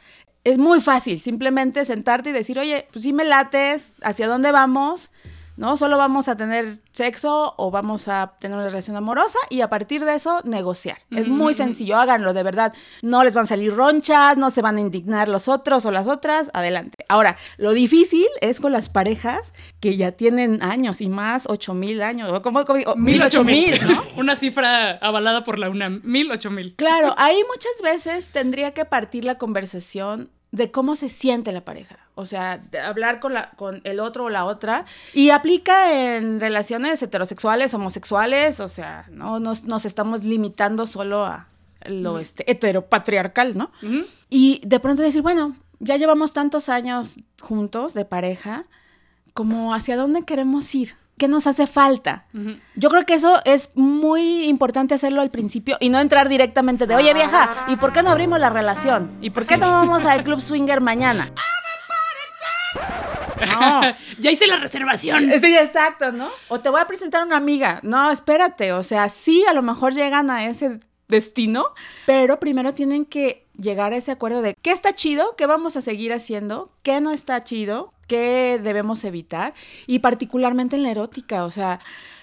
Es 0.46 0.58
muy 0.58 0.80
fácil, 0.80 1.20
simplemente 1.20 1.84
sentarte 1.84 2.30
y 2.30 2.34
decir, 2.34 2.60
oye, 2.60 2.88
pues 2.92 3.04
sí 3.04 3.12
me 3.12 3.26
lates, 3.26 4.00
¿hacia 4.04 4.28
dónde 4.28 4.52
vamos? 4.52 5.10
¿No? 5.60 5.76
Solo 5.76 5.98
vamos 5.98 6.30
a 6.30 6.38
tener 6.38 6.76
sexo 6.94 7.54
o 7.58 7.70
vamos 7.70 8.08
a 8.08 8.38
tener 8.40 8.58
una 8.58 8.70
relación 8.70 8.96
amorosa 8.96 9.38
y 9.50 9.60
a 9.60 9.70
partir 9.70 10.06
de 10.06 10.16
eso 10.16 10.40
negociar. 10.46 11.00
Es 11.12 11.28
muy 11.28 11.54
sencillo, 11.54 11.98
háganlo, 11.98 12.34
de 12.34 12.44
verdad. 12.44 12.74
No 13.02 13.26
les 13.26 13.36
van 13.36 13.44
a 13.44 13.48
salir 13.48 13.76
ronchas, 13.76 14.38
no 14.38 14.52
se 14.52 14.62
van 14.62 14.78
a 14.78 14.80
indignar 14.80 15.28
los 15.28 15.50
otros 15.50 15.86
o 15.86 15.92
las 15.92 16.08
otras, 16.08 16.50
adelante. 16.54 17.04
Ahora, 17.10 17.36
lo 17.58 17.74
difícil 17.74 18.26
es 18.40 18.62
con 18.62 18.72
las 18.72 18.88
parejas 18.88 19.52
que 19.82 19.98
ya 19.98 20.14
tienen 20.14 20.64
años 20.64 21.02
y 21.02 21.10
más, 21.10 21.44
ocho 21.50 21.74
mil 21.74 22.02
años, 22.04 22.30
o 22.32 22.42
como, 22.42 22.64
como- 22.64 22.80
o 22.86 22.96
mil, 22.96 23.22
ocho 23.22 23.44
mil, 23.44 23.78
¿no? 23.86 24.02
Una 24.18 24.38
cifra 24.38 24.92
avalada 25.00 25.44
por 25.44 25.60
la 25.60 25.70
UNAM. 25.70 26.00
Mil, 26.06 26.32
ocho 26.32 26.50
mil. 26.52 26.74
Claro, 26.78 27.14
ahí 27.18 27.38
muchas 27.50 27.82
veces 27.84 28.30
tendría 28.32 28.74
que 28.74 28.86
partir 28.86 29.26
la 29.26 29.38
conversación 29.38 30.30
de 30.52 30.72
cómo 30.72 30.96
se 30.96 31.10
siente 31.10 31.52
la 31.52 31.64
pareja. 31.64 31.98
O 32.16 32.26
sea, 32.26 32.58
de 32.58 32.80
hablar 32.80 33.20
con, 33.20 33.34
la, 33.34 33.52
con 33.52 33.82
el 33.84 34.00
otro 34.00 34.26
o 34.26 34.30
la 34.30 34.46
otra. 34.46 34.86
Y 35.14 35.30
aplica 35.30 36.16
en 36.16 36.40
relaciones 36.40 37.02
heterosexuales, 37.02 37.74
homosexuales. 37.74 38.60
O 38.60 38.70
sea, 38.70 39.06
no 39.12 39.40
nos, 39.40 39.64
nos 39.64 39.86
estamos 39.86 40.24
limitando 40.24 40.88
solo 40.88 41.26
a 41.26 41.48
lo 41.86 42.20
este, 42.20 42.50
heteropatriarcal, 42.52 43.58
¿no? 43.58 43.72
Y 44.30 44.62
de 44.66 44.80
pronto 44.80 45.02
decir, 45.02 45.22
bueno, 45.22 45.56
ya 45.80 45.96
llevamos 45.96 46.34
tantos 46.34 46.68
años 46.70 47.18
juntos 47.42 47.94
de 47.94 48.06
pareja, 48.06 48.66
como 49.34 49.74
hacia 49.74 49.96
dónde 49.96 50.24
queremos 50.24 50.74
ir, 50.76 50.96
qué 51.20 51.28
nos 51.28 51.46
hace 51.46 51.68
falta. 51.68 52.26
Yo 52.76 52.90
creo 52.90 53.06
que 53.06 53.14
eso 53.14 53.40
es 53.46 53.70
muy 53.76 54.46
importante 54.46 54.96
hacerlo 54.96 55.22
al 55.22 55.30
principio 55.30 55.78
y 55.80 55.90
no 55.90 56.00
entrar 56.00 56.28
directamente 56.30 56.88
de, 56.88 56.96
oye 56.96 57.14
vieja, 57.14 57.66
¿y 57.68 57.76
por 57.76 57.94
qué 57.94 58.02
no 58.02 58.10
abrimos 58.10 58.40
la 58.40 58.50
relación? 58.50 59.12
¿Y 59.22 59.30
por 59.30 59.46
qué 59.46 59.58
no 59.58 59.72
vamos 59.72 60.06
al 60.06 60.24
club 60.24 60.42
swinger 60.42 60.82
mañana? 60.82 61.32
No. 63.60 63.82
ya 64.20 64.32
hice 64.32 64.48
la 64.48 64.58
reservación. 64.58 65.32
Sí, 65.42 65.56
exacto, 65.56 66.12
¿no? 66.12 66.28
O 66.50 66.60
te 66.60 66.68
voy 66.70 66.82
a 66.82 66.88
presentar 66.88 67.22
a 67.22 67.26
una 67.26 67.38
amiga. 67.38 67.80
No, 67.84 68.12
espérate, 68.12 68.74
o 68.74 68.84
sea, 68.84 69.08
sí, 69.08 69.46
a 69.50 69.54
lo 69.54 69.62
mejor 69.62 69.94
llegan 69.94 70.30
a 70.30 70.46
ese 70.46 70.82
destino, 71.10 71.66
pero 72.06 72.40
primero 72.40 72.74
tienen 72.74 73.04
que 73.04 73.46
llegar 73.60 73.92
a 73.92 73.98
ese 73.98 74.12
acuerdo 74.12 74.42
de 74.42 74.56
qué 74.62 74.72
está 74.72 74.94
chido, 74.94 75.36
qué 75.36 75.48
vamos 75.48 75.76
a 75.76 75.82
seguir 75.82 76.14
haciendo, 76.14 76.72
qué 76.84 77.02
no 77.02 77.12
está 77.12 77.44
chido, 77.44 77.92
qué 78.08 78.60
debemos 78.62 79.04
evitar, 79.04 79.54
y 79.88 80.00
particularmente 80.00 80.76
en 80.76 80.84
la 80.84 80.92
erótica, 80.92 81.44
o 81.46 81.52
sea, 81.52 81.80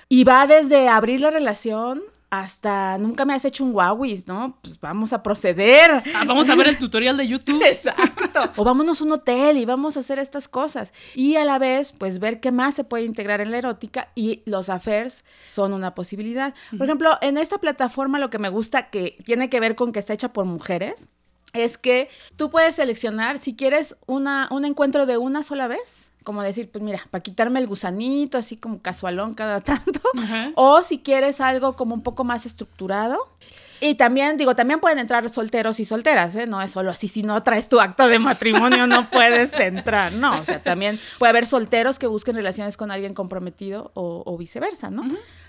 y 0.09 0.25
va 0.25 0.47
desde 0.47 0.88
abrir 0.88 1.21
la 1.21 1.31
relación 1.31 2.02
hasta 2.30 2.99
nunca 2.99 3.25
me 3.25 3.35
has 3.35 3.45
hecho 3.45 3.64
un 3.64 3.73
guauis, 3.73 4.26
¿no? 4.26 4.59
Pues 4.61 4.80
vamos 4.80 5.12
a 5.12 5.23
proceder. 5.23 6.02
Ah, 6.14 6.25
vamos 6.26 6.49
a 6.50 6.54
ver 6.54 6.68
el 6.68 6.78
tutorial 6.78 7.16
de 7.16 7.26
YouTube. 7.26 7.62
Exacto. 7.64 8.25
O 8.56 8.64
vámonos 8.64 9.00
a 9.00 9.04
un 9.04 9.12
hotel 9.12 9.56
y 9.56 9.64
vamos 9.64 9.97
a 9.97 10.00
hacer 10.00 10.18
estas 10.18 10.47
cosas. 10.47 10.92
Y 11.14 11.37
a 11.37 11.45
la 11.45 11.59
vez, 11.59 11.95
pues 11.95 12.18
ver 12.18 12.38
qué 12.38 12.52
más 12.52 12.75
se 12.75 12.85
puede 12.85 13.04
integrar 13.04 13.40
en 13.40 13.50
la 13.50 13.59
erótica 13.59 14.11
y 14.14 14.42
los 14.45 14.68
affairs 14.68 15.25
son 15.42 15.73
una 15.73 15.95
posibilidad. 15.95 16.54
Por 16.76 16.87
ejemplo, 16.87 17.16
en 17.23 17.38
esta 17.38 17.59
plataforma 17.59 18.18
lo 18.18 18.28
que 18.28 18.38
me 18.38 18.50
gusta 18.50 18.90
que 18.90 19.16
tiene 19.25 19.49
que 19.49 19.59
ver 19.59 19.75
con 19.75 19.92
que 19.92 20.00
está 20.00 20.12
hecha 20.12 20.35
por 20.35 20.45
mujeres 20.45 21.11
es 21.54 21.78
que 21.78 22.09
tú 22.37 22.50
puedes 22.50 22.75
seleccionar 22.75 23.38
si 23.38 23.56
quieres 23.56 23.97
una, 24.06 24.49
un 24.50 24.64
encuentro 24.64 25.06
de 25.06 25.16
una 25.16 25.42
sola 25.42 25.68
vez. 25.68 26.11
Como 26.26 26.42
decir, 26.42 26.68
pues 26.73 26.83
mira, 26.83 27.06
para 27.12 27.23
quitarme 27.23 27.61
el 27.61 27.68
gusanito, 27.68 28.37
así 28.37 28.56
como 28.56 28.83
casualón 28.83 29.35
cada 29.35 29.61
tanto. 29.62 30.00
O 30.56 30.83
si 30.83 30.99
quieres 30.99 31.40
algo 31.40 31.76
como 31.76 31.95
un 31.95 32.02
poco 32.02 32.25
más 32.25 32.47
estructurado. 32.47 33.28
Y 33.78 33.95
también, 33.95 34.37
digo, 34.37 34.56
también 34.56 34.80
pueden 34.80 34.99
entrar 34.99 35.28
solteros 35.28 35.78
y 35.78 35.85
solteras, 35.85 36.35
¿eh? 36.35 36.49
No 36.49 36.61
es 36.61 36.73
solo 36.73 36.90
así, 36.90 37.06
si 37.06 37.23
no 37.23 37.40
traes 37.45 37.68
tu 37.68 37.78
acto 37.78 38.09
de 38.09 38.18
matrimonio 38.18 38.88
no 38.88 39.09
puedes 39.09 39.52
entrar, 39.54 40.14
no, 40.14 40.40
o 40.40 40.45
sea, 40.45 40.61
también 40.61 40.99
puede 41.21 41.30
haber 41.30 41.47
solteros 41.47 42.00
que 42.00 42.09
busquen 42.09 42.35
relaciones 42.35 42.76
con 42.76 42.90
alguien 42.90 43.14
comprometido 43.14 43.92
o, 43.95 44.37
viceversa, 44.37 44.90
¿no? 44.90 45.04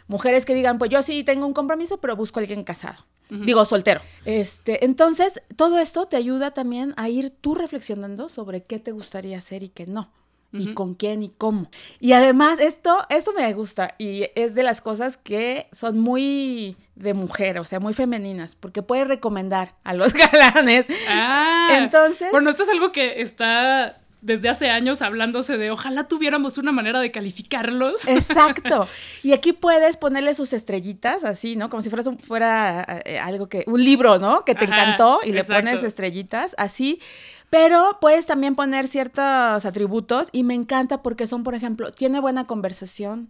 Mujeres 0.07 0.45
que 0.45 0.53
digan, 0.53 0.77
pues 0.77 0.91
yo 0.91 1.01
sí 1.01 1.23
tengo 1.23 1.47
un 1.47 1.53
compromiso, 1.53 1.97
pero 1.97 2.15
busco 2.15 2.39
a 2.39 2.41
alguien 2.41 2.63
casado. 2.63 3.03
Digo, 3.29 3.65
soltero. 3.65 4.01
Este, 4.25 4.85
entonces, 4.85 5.41
todo 5.55 5.79
esto 5.79 6.05
te 6.05 6.17
ayuda 6.17 6.51
también 6.51 6.93
a 6.97 7.09
ir 7.09 7.31
tú 7.31 7.55
reflexionando 7.55 8.29
sobre 8.29 8.63
qué 8.63 8.77
te 8.77 8.91
gustaría 8.91 9.39
hacer 9.39 9.63
y 9.63 9.69
qué 9.69 9.87
no 9.87 10.11
y 10.53 10.73
con 10.73 10.95
quién 10.95 11.23
y 11.23 11.29
cómo. 11.29 11.69
Y 11.99 12.13
además, 12.13 12.59
esto, 12.59 12.97
esto 13.09 13.33
me 13.33 13.53
gusta 13.53 13.95
y 13.97 14.27
es 14.35 14.55
de 14.55 14.63
las 14.63 14.81
cosas 14.81 15.17
que 15.17 15.67
son 15.71 15.99
muy 15.99 16.77
de 16.95 17.13
mujer, 17.13 17.59
o 17.59 17.65
sea, 17.65 17.79
muy 17.79 17.93
femeninas, 17.93 18.55
porque 18.55 18.81
puede 18.81 19.05
recomendar 19.05 19.75
a 19.83 19.93
los 19.93 20.13
galanes. 20.31 20.85
Ah, 21.09 21.77
entonces. 21.77 22.29
Bueno, 22.31 22.49
esto 22.49 22.63
es 22.63 22.69
algo 22.69 22.91
que 22.91 23.21
está 23.21 23.97
desde 24.21 24.49
hace 24.49 24.69
años 24.69 25.01
hablándose 25.01 25.57
de 25.57 25.69
ojalá 25.69 26.07
tuviéramos 26.07 26.57
una 26.57 26.71
manera 26.71 26.99
de 26.99 27.11
calificarlos. 27.11 28.07
Exacto. 28.07 28.87
Y 29.23 29.33
aquí 29.33 29.51
puedes 29.51 29.97
ponerle 29.97 30.33
sus 30.33 30.53
estrellitas, 30.53 31.23
así, 31.23 31.55
¿no? 31.55 31.69
Como 31.69 31.81
si 31.81 31.89
fuera, 31.89 32.03
fuera 32.23 33.01
eh, 33.05 33.19
algo 33.19 33.47
que, 33.49 33.63
un 33.67 33.83
libro, 33.83 34.19
¿no? 34.19 34.45
Que 34.45 34.55
te 34.55 34.65
encantó 34.65 35.19
y 35.23 35.31
le 35.31 35.43
pones 35.43 35.83
estrellitas, 35.83 36.55
así. 36.57 37.01
Pero 37.49 37.97
puedes 38.01 38.25
también 38.25 38.55
poner 38.55 38.87
ciertos 38.87 39.65
atributos 39.65 40.29
y 40.31 40.43
me 40.43 40.53
encanta 40.53 41.01
porque 41.01 41.27
son, 41.27 41.43
por 41.43 41.55
ejemplo, 41.55 41.91
tiene 41.91 42.19
buena 42.19 42.45
conversación, 42.45 43.29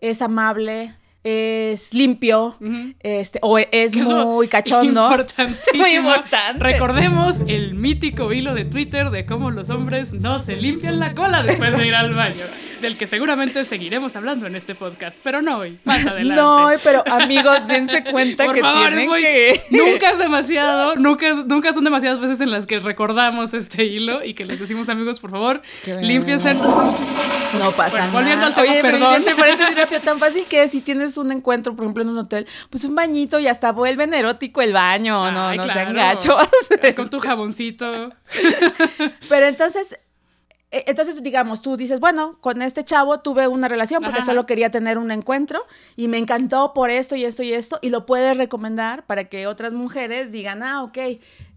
es 0.00 0.22
amable, 0.22 0.96
es 1.24 1.94
limpio, 1.94 2.54
este, 3.00 3.38
o 3.40 3.58
es 3.58 3.96
muy 3.96 4.46
cachondo. 4.46 5.08
Muy 5.74 5.94
importante. 5.94 6.62
Recordemos 6.62 7.40
el 7.46 7.74
mítico 7.74 8.30
hilo 8.32 8.54
de 8.54 8.66
Twitter 8.66 9.08
de 9.10 9.24
cómo 9.24 9.50
los 9.50 9.70
hombres 9.70 10.12
no 10.12 10.38
se 10.38 10.56
limpian 10.56 10.98
la 10.98 11.10
cola 11.10 11.42
después 11.42 11.76
de 11.76 11.86
ir 11.86 11.94
al 11.94 12.14
baño, 12.14 12.44
del 12.82 12.98
que 12.98 13.06
seguramente 13.06 13.64
seguiremos 13.64 14.16
hablando 14.16 14.46
en 14.46 14.54
este 14.54 14.74
podcast, 14.74 15.16
pero 15.22 15.40
no 15.40 15.58
hoy, 15.58 15.78
más 15.84 16.06
adelante. 16.06 16.42
No, 16.42 16.68
pero 16.82 17.02
amigos, 17.10 17.66
dense 17.66 18.04
cuenta 18.10 18.52
que 18.52 18.60
tienen 18.60 19.10
que... 19.16 19.62
Nunca 19.70 20.10
es 20.10 20.18
demasiado, 20.18 20.96
nunca, 20.96 21.32
nunca 21.46 21.72
son 21.72 21.84
demasiadas 21.84 22.20
veces 22.20 22.40
en 22.42 22.50
las 22.50 22.66
que 22.66 22.80
recordamos 22.80 23.54
este 23.54 23.86
hilo 23.86 24.22
y 24.22 24.34
que 24.34 24.44
les 24.44 24.60
decimos, 24.60 24.90
amigos, 24.90 25.20
por 25.20 25.30
favor, 25.30 25.62
límpiense. 26.02 26.54
No 26.54 27.70
pasa 27.76 27.98
nada. 27.98 28.12
Volviendo 28.12 28.46
al 28.46 28.54
tema, 28.54 28.70
Oye, 28.70 28.82
perdón. 28.82 29.24
Te 29.24 29.34
parece 29.34 30.00
tan 30.00 30.18
fácil 30.18 30.44
que 30.48 30.68
si 30.68 30.80
tienes 30.80 31.13
un 31.16 31.32
encuentro, 31.32 31.74
por 31.74 31.84
ejemplo, 31.84 32.02
en 32.02 32.10
un 32.10 32.18
hotel, 32.18 32.46
pues 32.70 32.84
un 32.84 32.94
bañito 32.94 33.38
y 33.38 33.46
hasta 33.46 33.72
vuelven 33.72 34.14
erótico 34.14 34.62
el 34.62 34.72
baño, 34.72 35.30
no, 35.30 35.54
no 35.54 35.72
sean 35.72 35.94
gachos. 35.94 36.48
Con 36.96 37.10
tu 37.10 37.20
jaboncito. 37.20 38.12
Pero 39.28 39.46
entonces, 39.46 39.98
e, 40.74 40.82
entonces, 40.88 41.22
digamos, 41.22 41.62
tú 41.62 41.76
dices, 41.76 42.00
bueno, 42.00 42.36
con 42.40 42.60
este 42.60 42.82
chavo 42.82 43.20
tuve 43.20 43.46
una 43.46 43.68
relación 43.68 44.02
porque 44.02 44.24
solo 44.24 44.44
quería 44.44 44.70
tener 44.70 44.98
un 44.98 45.12
encuentro 45.12 45.64
y 45.94 46.08
me 46.08 46.18
encantó 46.18 46.74
por 46.74 46.90
esto 46.90 47.14
y 47.14 47.24
esto 47.24 47.44
y 47.44 47.52
esto, 47.52 47.78
y 47.80 47.90
lo 47.90 48.06
puedes 48.06 48.36
recomendar 48.36 49.06
para 49.06 49.24
que 49.24 49.46
otras 49.46 49.72
mujeres 49.72 50.32
digan, 50.32 50.64
ah, 50.64 50.82
ok, 50.82 50.98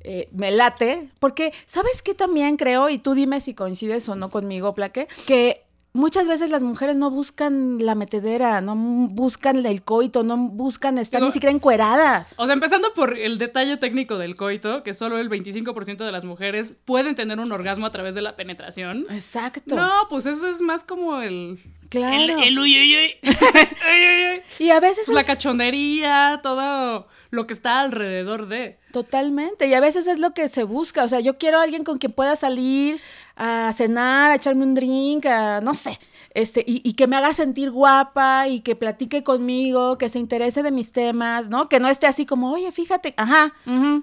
eh, 0.02 0.30
me 0.32 0.52
late, 0.52 1.10
porque, 1.20 1.52
¿sabes 1.66 2.04
qué 2.04 2.14
también 2.14 2.58
creo? 2.58 2.90
Y 2.90 3.00
tú 3.00 3.16
dime 3.16 3.42
si 3.42 3.56
coincides 3.56 4.08
o 4.08 4.16
no 4.16 4.30
conmigo, 4.30 4.76
Plaque, 4.76 5.08
que 5.26 5.67
muchas 5.98 6.28
veces 6.28 6.50
las 6.50 6.62
mujeres 6.62 6.96
no 6.96 7.10
buscan 7.10 7.80
la 7.80 7.96
metedera, 7.96 8.62
no 8.62 8.76
buscan 8.76 9.66
el 9.66 9.82
coito, 9.82 10.24
no 10.24 10.38
buscan 10.38 10.98
estar 10.98 11.22
ni 11.22 11.32
siquiera 11.32 11.52
encueradas. 11.52 12.34
O 12.38 12.46
sea, 12.46 12.54
empezando 12.54 12.94
por 12.94 13.18
el 13.18 13.38
detalle 13.38 13.78
técnico 13.78 14.18
del 14.18 14.36
coito, 14.36 14.84
que 14.84 14.94
solo 14.94 15.18
el 15.18 15.30
25% 15.30 15.98
de 15.98 16.12
las 16.12 16.24
mujeres 16.24 16.76
pueden 16.86 17.16
tener 17.16 17.40
un 17.40 17.52
orgasmo 17.52 17.86
a 17.86 17.92
través 17.92 18.16
de 18.16 18.22
la 18.22 18.36
penetración. 18.36 19.06
Exacto. 19.10 19.76
No, 19.76 19.92
pues 20.10 20.26
eso 20.28 20.48
es 20.48 20.62
más 20.62 20.84
como 20.84 21.20
el... 21.20 21.60
Claro. 21.90 22.42
El, 22.42 22.60
uy, 22.60 22.80
uy, 22.80 22.98
uy. 22.98 24.42
y 24.60 24.70
a 24.70 24.80
veces... 24.80 25.06
Pues 25.06 25.16
la 25.16 25.24
cachondería, 25.24 26.40
todo 26.44 27.08
lo 27.30 27.48
que 27.48 27.54
está 27.54 27.80
alrededor 27.80 28.48
de. 28.48 28.80
Totalmente. 28.92 29.68
Y 29.68 29.74
a 29.74 29.80
veces 29.80 30.08
es 30.08 30.20
lo 30.20 30.34
que 30.34 30.48
se 30.50 30.64
busca. 30.64 31.04
O 31.04 31.08
sea, 31.08 31.20
yo 31.20 31.38
quiero 31.38 31.60
a 31.60 31.64
alguien 31.64 31.84
con 31.84 31.98
quien 31.98 32.12
pueda 32.12 32.36
salir 32.36 33.00
a 33.36 33.72
cenar, 33.76 34.32
a 34.32 34.36
echarme 34.36 34.64
un 34.64 34.74
drink, 34.74 35.26
a 35.26 35.62
no 35.62 35.74
sé, 35.74 36.00
este, 36.38 36.64
y, 36.68 36.94
que 36.94 37.08
me 37.08 37.16
haga 37.16 37.34
sentir 37.34 37.72
guapa 37.72 38.48
y 38.48 38.60
que 38.60 38.76
platique 38.76 39.24
conmigo, 39.24 39.98
que 39.98 40.08
se 40.08 40.20
interese 40.20 40.62
de 40.62 40.70
mis 40.70 40.92
temas, 40.92 41.50
¿no? 41.50 41.68
Que 41.68 41.80
no 41.80 41.90
esté 41.90 42.06
así 42.06 42.28
como, 42.28 42.52
oye, 42.52 42.72
fíjate, 42.72 43.16
ajá, 43.18 43.56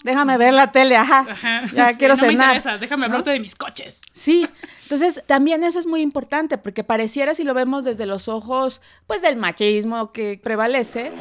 déjame 0.02 0.36
ver 0.36 0.52
la 0.52 0.72
tele, 0.72 0.96
ajá, 0.96 1.28
ya 1.72 1.96
quiero 1.96 2.16
cenar. 2.16 2.36
Me 2.36 2.42
interesa, 2.42 2.76
déjame 2.76 3.06
hablarte 3.06 3.30
de 3.30 3.38
mis 3.38 3.54
coches. 3.54 4.02
Sí, 4.10 4.48
entonces 4.82 5.22
también 5.26 5.62
eso 5.62 5.78
es 5.78 5.86
muy 5.86 6.00
importante 6.00 6.58
porque 6.58 6.82
pareciera 6.82 7.36
si 7.36 7.44
lo 7.44 7.54
vemos 7.54 7.84
desde 7.84 8.04
los 8.04 8.26
ojos, 8.26 8.80
pues 9.06 9.22
del 9.22 9.36
machismo 9.36 10.10
que 10.10 10.40
prevalece, 10.42 11.12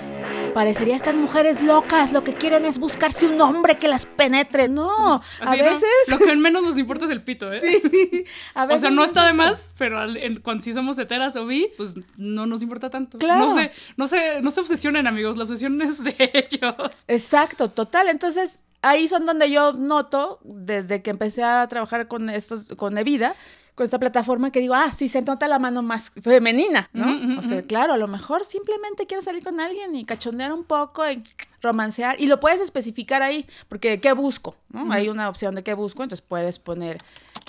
parecería 0.56 0.96
estas 0.96 1.14
mujeres 1.14 1.62
locas, 1.62 2.12
lo 2.12 2.24
que 2.24 2.34
quieren 2.34 2.66
es 2.66 2.80
buscarse 2.80 3.28
un 3.28 3.40
hombre 3.40 3.78
que 3.78 3.88
las 3.88 4.08
penetre. 4.08 4.68
No, 4.68 5.22
a 5.42 5.52
veces... 5.52 5.84
Lo 6.08 6.18
que 6.18 6.36
menos 6.36 6.64
nos 6.64 6.76
importa 6.80 7.06
es 7.06 7.12
el 7.12 7.22
pito, 7.22 7.54
¿eh? 7.54 7.60
Sí, 7.62 8.26
a 8.56 8.66
veces... 8.66 8.82
O 8.84 8.88
sea, 8.88 8.90
no 8.90 9.04
está 9.04 9.28
de 9.28 9.34
más, 9.34 9.74
pero 9.78 10.00
cuando 10.42 10.64
sí 10.64 10.74
somos 10.74 10.98
o 11.36 11.46
vi, 11.46 11.70
pues 11.78 11.94
no 12.18 12.46
nos 12.46 12.62
importa 12.62 12.90
tanto. 12.90 13.18
Claro. 13.18 13.48
No 13.48 13.54
se, 13.56 13.72
no 13.98 14.08
se, 14.08 14.42
no 14.42 14.52
se 14.52 14.62
obsesionen, 14.62 15.08
amigos, 15.08 15.38
la 15.38 15.44
obsesión 15.44 15.82
es 15.82 16.04
de 16.04 16.16
ellos. 16.34 17.06
Exacto, 17.08 17.70
total. 17.70 18.10
Entonces, 18.10 18.64
ahí 18.82 19.08
son 19.08 19.26
donde 19.26 19.50
yo 19.50 19.74
noto, 19.74 20.40
desde 20.44 21.02
que 21.02 21.10
empecé 21.10 21.44
a 21.44 21.68
trabajar 21.68 22.08
con 22.08 22.30
estos, 22.30 22.66
con 22.76 22.98
Evida, 22.98 23.36
con 23.76 23.86
esta 23.86 24.00
plataforma 24.00 24.52
que 24.52 24.60
digo, 24.60 24.76
ah, 24.76 24.94
sí 24.94 25.08
se 25.08 25.22
nota 25.22 25.48
la 25.48 25.60
mano 25.60 25.82
más 25.82 26.12
femenina, 26.22 26.90
¿no? 26.94 27.40
o 27.40 27.42
sea, 27.42 27.62
claro, 27.64 27.94
a 27.94 27.98
lo 27.98 28.08
mejor 28.08 28.46
simplemente 28.46 29.08
quiero 29.08 29.24
salir 29.24 29.44
con 29.44 29.60
alguien 29.60 29.96
y 29.96 30.06
cachondear 30.06 30.54
un 30.54 30.64
poco 30.64 31.10
y 31.10 31.24
romancear. 31.62 32.20
Y 32.20 32.28
lo 32.28 32.40
puedes 32.40 32.62
especificar 32.62 33.24
ahí, 33.24 33.48
porque 33.70 34.00
¿qué 34.00 34.14
busco? 34.14 34.56
¿no? 34.70 34.92
Hay 34.92 35.10
una 35.10 35.28
opción 35.30 35.56
de 35.56 35.64
qué 35.64 35.74
busco, 35.74 36.04
entonces 36.04 36.26
puedes 36.28 36.60
poner, 36.60 37.00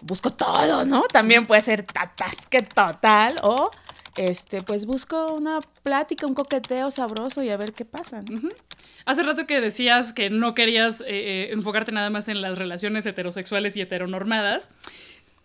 busco 0.03 0.31
todo, 0.31 0.85
¿no? 0.87 1.03
También 1.03 1.47
puede 1.47 1.61
ser 1.63 1.83
tatasque 1.83 2.63
total 2.63 3.39
o 3.43 3.71
este, 4.17 4.63
pues 4.63 4.87
busco 4.87 5.33
una 5.33 5.61
plática, 5.83 6.27
un 6.27 6.35
coqueteo 6.35 6.91
sabroso 6.91 7.43
y 7.43 7.51
a 7.51 7.57
ver 7.57 7.73
qué 7.73 7.85
pasa. 7.85 8.25
Hace 9.07 9.23
rato 9.25 9.47
que 9.47 9.61
decías 9.61 10.13
que 10.13 10.31
no 10.31 10.55
querías 10.55 11.01
eh, 11.01 11.07
eh, 11.09 11.49
enfocarte 11.53 11.91
nada 11.91 12.11
más 12.11 12.29
en 12.29 12.41
las 12.41 12.57
relaciones 12.57 13.07
heterosexuales 13.07 13.77
y 13.77 13.81
heteronormadas. 13.81 14.71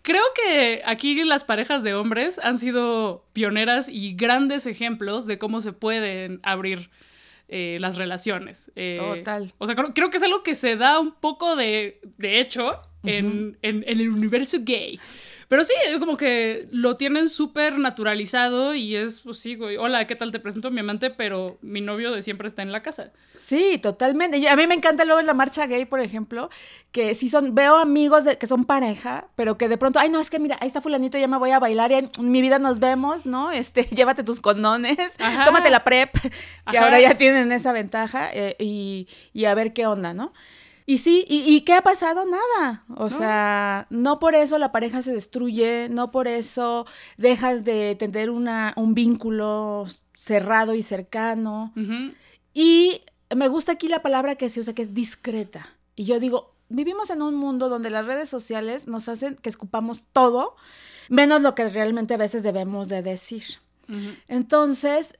Creo 0.02 0.22
que 0.34 0.82
aquí 0.84 1.22
las 1.24 1.44
parejas 1.44 1.82
de 1.82 1.94
hombres 1.94 2.38
han 2.42 2.58
sido 2.58 3.26
pioneras 3.32 3.88
y 3.88 4.14
grandes 4.14 4.66
ejemplos 4.66 5.26
de 5.26 5.38
cómo 5.38 5.60
se 5.60 5.72
pueden 5.72 6.40
abrir 6.42 6.90
eh, 7.48 7.76
las 7.80 7.96
relaciones. 7.96 8.70
Total. 8.96 9.52
O 9.58 9.66
sea, 9.66 9.74
creo, 9.74 10.10
que 10.10 10.16
es 10.16 10.22
algo 10.22 10.42
que 10.42 10.54
se 10.54 10.76
da 10.76 10.98
un 11.00 11.12
poco 11.12 11.56
de, 11.56 12.00
de 12.16 12.40
hecho 12.40 12.80
en, 13.02 13.58
en, 13.62 13.84
el 13.86 14.08
universo 14.08 14.58
gay. 14.62 14.98
Pero 15.50 15.64
sí, 15.64 15.74
como 15.98 16.16
que 16.16 16.68
lo 16.70 16.94
tienen 16.94 17.28
súper 17.28 17.76
naturalizado 17.76 18.72
y 18.76 18.94
es, 18.94 19.18
pues 19.18 19.40
sí, 19.40 19.56
güey, 19.56 19.76
hola, 19.78 20.06
¿qué 20.06 20.14
tal? 20.14 20.30
Te 20.30 20.38
presento 20.38 20.68
a 20.68 20.70
mi 20.70 20.78
amante, 20.78 21.10
pero 21.10 21.58
mi 21.60 21.80
novio 21.80 22.12
de 22.12 22.22
siempre 22.22 22.46
está 22.46 22.62
en 22.62 22.70
la 22.70 22.84
casa. 22.84 23.10
Sí, 23.36 23.76
totalmente. 23.82 24.48
a 24.48 24.54
mí 24.54 24.68
me 24.68 24.76
encanta 24.76 25.04
luego 25.04 25.18
en 25.18 25.26
la 25.26 25.34
marcha 25.34 25.66
gay, 25.66 25.86
por 25.86 25.98
ejemplo, 25.98 26.50
que 26.92 27.16
sí 27.16 27.28
son, 27.28 27.52
veo 27.52 27.78
amigos 27.78 28.26
que 28.38 28.46
son 28.46 28.64
pareja, 28.64 29.26
pero 29.34 29.58
que 29.58 29.68
de 29.68 29.76
pronto, 29.76 29.98
ay, 29.98 30.08
no, 30.08 30.20
es 30.20 30.30
que 30.30 30.38
mira, 30.38 30.56
ahí 30.60 30.68
está 30.68 30.80
fulanito, 30.80 31.18
ya 31.18 31.26
me 31.26 31.36
voy 31.36 31.50
a 31.50 31.58
bailar 31.58 31.90
y 31.90 31.94
en 31.96 32.10
mi 32.30 32.42
vida 32.42 32.60
nos 32.60 32.78
vemos, 32.78 33.26
¿no? 33.26 33.50
Este, 33.60 33.82
llévate 33.82 34.22
tus 34.22 34.38
condones, 34.38 35.16
tómate 35.44 35.68
la 35.68 35.82
prep, 35.82 36.14
que 36.70 36.78
ahora 36.78 37.00
ya 37.00 37.16
tienen 37.16 37.50
esa 37.50 37.72
ventaja, 37.72 38.30
eh, 38.32 38.54
y, 38.60 39.08
y 39.32 39.46
a 39.46 39.54
ver 39.54 39.72
qué 39.72 39.88
onda, 39.88 40.14
¿no? 40.14 40.32
Y 40.90 40.98
sí, 40.98 41.24
y, 41.28 41.60
qué 41.60 41.74
ha 41.74 41.82
pasado? 41.82 42.24
Nada. 42.26 42.84
O 42.96 43.10
sea, 43.10 43.86
no 43.90 44.18
por 44.18 44.34
eso 44.34 44.58
la 44.58 44.72
pareja 44.72 45.02
se 45.02 45.12
destruye, 45.12 45.86
no 45.88 46.10
por 46.10 46.26
eso 46.26 46.84
dejas 47.16 47.64
de 47.64 47.94
tener 47.94 48.28
una, 48.28 48.72
un 48.74 48.92
vínculo 48.92 49.86
cerrado 50.14 50.74
y 50.74 50.82
cercano. 50.82 51.72
Y 52.52 53.02
me 53.32 53.46
gusta 53.46 53.70
aquí 53.70 53.86
la 53.86 54.02
palabra 54.02 54.34
que 54.34 54.50
se 54.50 54.58
usa, 54.58 54.74
que 54.74 54.82
es 54.82 54.92
discreta. 54.92 55.76
Y 55.94 56.06
yo 56.06 56.18
digo, 56.18 56.56
vivimos 56.68 57.10
en 57.10 57.22
un 57.22 57.36
mundo 57.36 57.68
donde 57.68 57.90
las 57.90 58.04
redes 58.04 58.28
sociales 58.28 58.88
nos 58.88 59.08
hacen 59.08 59.36
que 59.36 59.48
escupamos 59.48 60.08
todo, 60.12 60.56
menos 61.08 61.40
lo 61.40 61.54
que 61.54 61.68
realmente 61.68 62.14
a 62.14 62.16
veces 62.16 62.42
debemos 62.42 62.88
de 62.88 63.02
decir. 63.02 63.44
Entonces, 64.26 65.14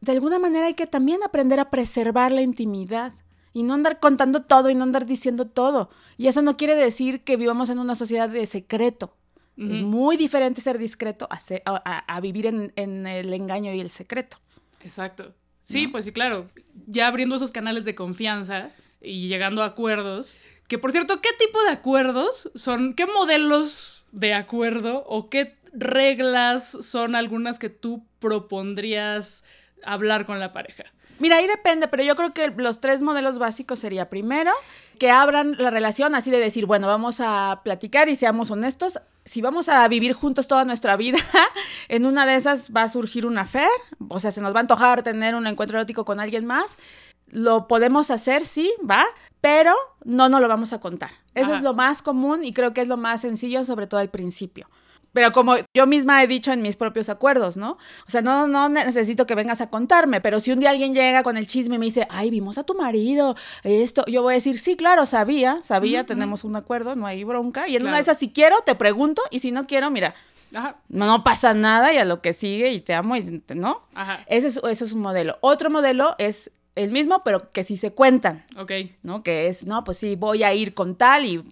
de 0.00 0.12
alguna 0.12 0.38
manera 0.38 0.66
hay 0.66 0.74
que 0.74 0.86
también 0.86 1.24
aprender 1.24 1.58
a 1.58 1.70
preservar 1.70 2.30
la 2.30 2.42
intimidad 2.42 3.12
y 3.58 3.64
no 3.64 3.74
andar 3.74 3.98
contando 3.98 4.42
todo 4.42 4.70
y 4.70 4.76
no 4.76 4.84
andar 4.84 5.04
diciendo 5.04 5.48
todo. 5.48 5.90
Y 6.16 6.28
eso 6.28 6.42
no 6.42 6.56
quiere 6.56 6.76
decir 6.76 7.24
que 7.24 7.36
vivamos 7.36 7.70
en 7.70 7.80
una 7.80 7.96
sociedad 7.96 8.28
de 8.28 8.46
secreto. 8.46 9.16
Es 9.56 9.80
muy 9.80 10.16
diferente 10.16 10.60
ser 10.60 10.78
discreto 10.78 11.28
a, 11.28 12.14
a, 12.14 12.20
vivir 12.20 12.46
en, 12.46 12.72
el 12.76 13.34
engaño 13.34 13.74
y 13.74 13.80
el 13.80 13.90
secreto. 13.90 14.36
Exacto. 14.84 15.34
Sí, 15.62 15.88
pues 15.88 16.04
sí, 16.04 16.12
claro. 16.12 16.48
Ya 16.86 17.08
abriendo 17.08 17.34
esos 17.34 17.50
canales 17.50 17.84
de 17.84 17.96
confianza 17.96 18.70
y 19.00 19.26
llegando 19.26 19.64
a 19.64 19.66
acuerdos. 19.66 20.36
Que 20.68 20.78
por 20.78 20.92
cierto, 20.92 21.20
¿qué 21.20 21.30
tipo 21.36 21.60
de 21.64 21.70
acuerdos 21.70 22.52
son? 22.54 22.94
¿Qué 22.94 23.06
modelos 23.06 24.06
de 24.12 24.34
acuerdo 24.34 25.02
o 25.08 25.28
qué 25.28 25.56
reglas 25.72 26.70
son 26.86 27.16
algunas 27.16 27.58
que 27.58 27.70
tú 27.70 28.06
propondrías 28.20 29.42
hablar 29.82 30.26
con 30.26 30.38
la 30.38 30.52
pareja? 30.52 30.84
Mira, 31.18 31.36
ahí 31.36 31.46
depende, 31.46 31.88
pero 31.88 32.02
yo 32.02 32.14
creo 32.16 32.32
que 32.32 32.48
los 32.56 32.80
tres 32.80 33.02
modelos 33.02 33.38
básicos 33.38 33.80
sería 33.80 34.08
primero 34.08 34.52
que 34.98 35.10
abran 35.10 35.56
la 35.58 35.70
relación 35.70 36.14
así 36.14 36.30
de 36.30 36.38
decir, 36.38 36.66
bueno, 36.66 36.86
vamos 36.86 37.20
a 37.20 37.60
platicar 37.64 38.08
y 38.08 38.16
seamos 38.16 38.50
honestos. 38.50 39.00
Si 39.24 39.40
vamos 39.40 39.68
a 39.68 39.86
vivir 39.88 40.12
juntos 40.12 40.48
toda 40.48 40.64
nuestra 40.64 40.96
vida, 40.96 41.18
en 41.88 42.06
una 42.06 42.26
de 42.26 42.36
esas 42.36 42.70
va 42.74 42.82
a 42.82 42.88
surgir 42.88 43.26
una 43.26 43.44
fe, 43.44 43.66
o 44.08 44.20
sea, 44.20 44.32
se 44.32 44.40
nos 44.40 44.54
va 44.54 44.58
a 44.58 44.60
antojar 44.60 45.02
tener 45.02 45.34
un 45.34 45.46
encuentro 45.46 45.78
erótico 45.78 46.04
con 46.04 46.20
alguien 46.20 46.46
más. 46.46 46.78
Lo 47.26 47.68
podemos 47.68 48.10
hacer, 48.10 48.46
sí, 48.46 48.72
va, 48.88 49.04
pero 49.40 49.74
no 50.04 50.28
nos 50.28 50.40
lo 50.40 50.48
vamos 50.48 50.72
a 50.72 50.80
contar. 50.80 51.10
Eso 51.34 51.46
Ajá. 51.46 51.56
es 51.56 51.62
lo 51.62 51.74
más 51.74 52.00
común 52.00 52.42
y 52.44 52.52
creo 52.52 52.72
que 52.72 52.80
es 52.80 52.88
lo 52.88 52.96
más 52.96 53.20
sencillo, 53.20 53.64
sobre 53.64 53.86
todo 53.86 54.00
al 54.00 54.08
principio. 54.08 54.68
Pero 55.12 55.32
como 55.32 55.56
yo 55.74 55.86
misma 55.86 56.22
he 56.22 56.26
dicho 56.26 56.52
en 56.52 56.62
mis 56.62 56.76
propios 56.76 57.08
acuerdos, 57.08 57.56
¿no? 57.56 57.72
O 58.06 58.10
sea, 58.10 58.22
no, 58.22 58.46
no 58.46 58.68
necesito 58.68 59.26
que 59.26 59.34
vengas 59.34 59.60
a 59.60 59.70
contarme, 59.70 60.20
pero 60.20 60.40
si 60.40 60.52
un 60.52 60.60
día 60.60 60.70
alguien 60.70 60.94
llega 60.94 61.22
con 61.22 61.36
el 61.36 61.46
chisme 61.46 61.76
y 61.76 61.78
me 61.78 61.86
dice, 61.86 62.06
ay, 62.10 62.30
vimos 62.30 62.58
a 62.58 62.64
tu 62.64 62.74
marido, 62.74 63.34
esto, 63.62 64.04
yo 64.06 64.22
voy 64.22 64.34
a 64.34 64.36
decir, 64.36 64.58
sí, 64.58 64.76
claro, 64.76 65.06
sabía, 65.06 65.60
sabía, 65.62 66.04
tenemos 66.06 66.44
un 66.44 66.56
acuerdo, 66.56 66.94
no 66.96 67.06
hay 67.06 67.24
bronca. 67.24 67.68
Y 67.68 67.76
en 67.76 67.86
una 67.86 67.96
de 67.96 68.02
esas, 68.02 68.18
si 68.18 68.30
quiero, 68.30 68.56
te 68.64 68.74
pregunto, 68.74 69.22
y 69.30 69.40
si 69.40 69.50
no 69.50 69.66
quiero, 69.66 69.90
mira, 69.90 70.14
Ajá, 70.54 70.76
no, 70.88 71.24
pasa 71.24 71.52
nada 71.52 71.92
y 71.92 71.98
a 71.98 72.04
lo 72.04 72.22
que 72.22 72.32
sigue 72.32 72.72
y 72.72 72.80
te 72.80 72.94
amo, 72.94 73.16
y, 73.16 73.42
¿no? 73.54 73.82
ajá. 73.94 74.24
Ese 74.26 74.48
es, 74.48 74.56
ese 74.56 74.84
es 74.84 74.92
un 74.92 75.00
modelo. 75.00 75.36
Otro 75.40 75.70
modelo 75.70 76.14
es 76.18 76.50
el 76.74 76.90
mismo, 76.90 77.22
pero 77.24 77.50
que 77.52 77.64
sí 77.64 77.76
se 77.76 77.92
cuentan. 77.92 78.44
Ok. 78.56 78.72
¿no? 79.02 79.22
Que 79.22 79.48
es, 79.48 79.66
no, 79.66 79.84
pues 79.84 79.98
sí, 79.98 80.16
voy 80.16 80.44
a 80.44 80.54
ir 80.54 80.74
con 80.74 80.94
tal 80.96 81.24
y 81.24 81.44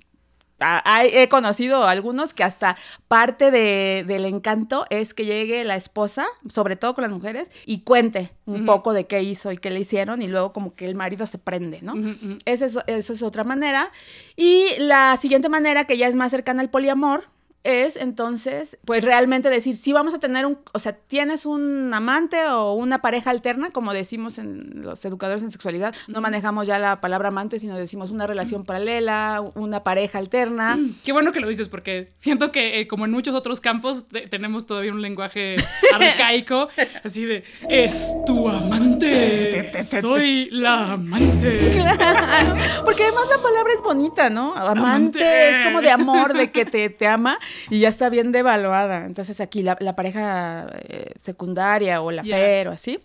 he 0.58 1.28
conocido 1.28 1.84
algunos 1.86 2.32
que 2.34 2.42
hasta 2.44 2.76
parte 3.08 3.50
de- 3.50 4.04
del 4.06 4.24
encanto 4.24 4.86
es 4.90 5.12
que 5.14 5.24
llegue 5.24 5.64
la 5.64 5.76
esposa, 5.76 6.26
sobre 6.48 6.76
todo 6.76 6.94
con 6.94 7.02
las 7.02 7.10
mujeres, 7.10 7.50
y 7.66 7.80
cuente 7.80 8.32
un 8.46 8.64
poco 8.64 8.92
de 8.92 9.06
qué 9.06 9.22
hizo 9.22 9.52
y 9.52 9.58
qué 9.58 9.70
le 9.70 9.80
hicieron 9.80 10.22
y 10.22 10.28
luego 10.28 10.52
como 10.52 10.74
que 10.74 10.86
el 10.86 10.94
marido 10.94 11.26
se 11.26 11.38
prende, 11.38 11.80
¿no? 11.82 11.92
Ujú, 11.92 12.10
ujú. 12.10 12.38
Esa 12.44 12.66
es, 12.66 12.78
esa 12.86 13.12
es 13.12 13.22
otra 13.22 13.44
manera. 13.44 13.90
Y 14.36 14.66
la 14.78 15.16
siguiente 15.16 15.48
manera, 15.48 15.84
que 15.84 15.98
ya 15.98 16.08
es 16.08 16.14
más 16.14 16.30
cercana 16.30 16.62
al 16.62 16.70
poliamor, 16.70 17.24
es 17.66 17.96
entonces, 17.96 18.78
pues 18.84 19.04
realmente 19.04 19.50
decir, 19.50 19.76
sí 19.76 19.92
vamos 19.92 20.14
a 20.14 20.18
tener 20.18 20.46
un, 20.46 20.58
o 20.72 20.78
sea, 20.78 20.92
tienes 20.92 21.46
un 21.46 21.92
amante 21.92 22.46
o 22.48 22.72
una 22.74 23.02
pareja 23.02 23.30
alterna, 23.30 23.70
como 23.70 23.92
decimos 23.92 24.38
en 24.38 24.82
los 24.82 25.04
educadores 25.04 25.42
en 25.42 25.50
sexualidad, 25.50 25.94
no 26.08 26.20
manejamos 26.20 26.66
ya 26.66 26.78
la 26.78 27.00
palabra 27.00 27.28
amante, 27.28 27.58
sino 27.60 27.76
decimos 27.76 28.10
una 28.10 28.26
relación 28.26 28.64
paralela, 28.64 29.42
una 29.54 29.82
pareja 29.84 30.18
alterna. 30.18 30.78
Qué 31.04 31.12
bueno 31.12 31.32
que 31.32 31.40
lo 31.40 31.48
dices 31.48 31.68
porque 31.68 32.12
siento 32.16 32.52
que 32.52 32.80
eh, 32.80 32.86
como 32.88 33.04
en 33.04 33.10
muchos 33.10 33.34
otros 33.34 33.60
campos 33.60 34.06
te- 34.08 34.28
tenemos 34.28 34.66
todavía 34.66 34.92
un 34.92 35.02
lenguaje 35.02 35.56
arcaico, 35.94 36.68
así 37.04 37.24
de 37.24 37.44
es 37.68 38.14
tu 38.26 38.48
amante, 38.48 39.70
soy 39.82 40.48
la 40.50 40.92
amante. 40.92 41.70
Claro, 41.72 42.56
porque 42.84 43.02
además 43.04 43.24
la 43.34 43.42
palabra 43.42 43.72
es 43.74 43.82
bonita, 43.82 44.30
¿no? 44.30 44.54
Amante, 44.54 44.78
Amante. 44.80 45.50
es 45.50 45.60
como 45.66 45.80
de 45.82 45.90
amor, 45.90 46.32
de 46.34 46.50
que 46.50 46.64
te, 46.64 46.90
te 46.90 47.06
ama 47.06 47.38
y 47.70 47.80
ya 47.80 47.88
está 47.88 48.08
bien 48.08 48.32
devaluada. 48.32 49.04
Entonces 49.06 49.40
aquí 49.40 49.62
la, 49.62 49.76
la 49.80 49.94
pareja 49.96 50.68
eh, 50.88 51.12
secundaria 51.16 52.00
o 52.02 52.10
la 52.10 52.22
fer 52.36 52.68
o 52.68 52.72
así, 52.72 52.98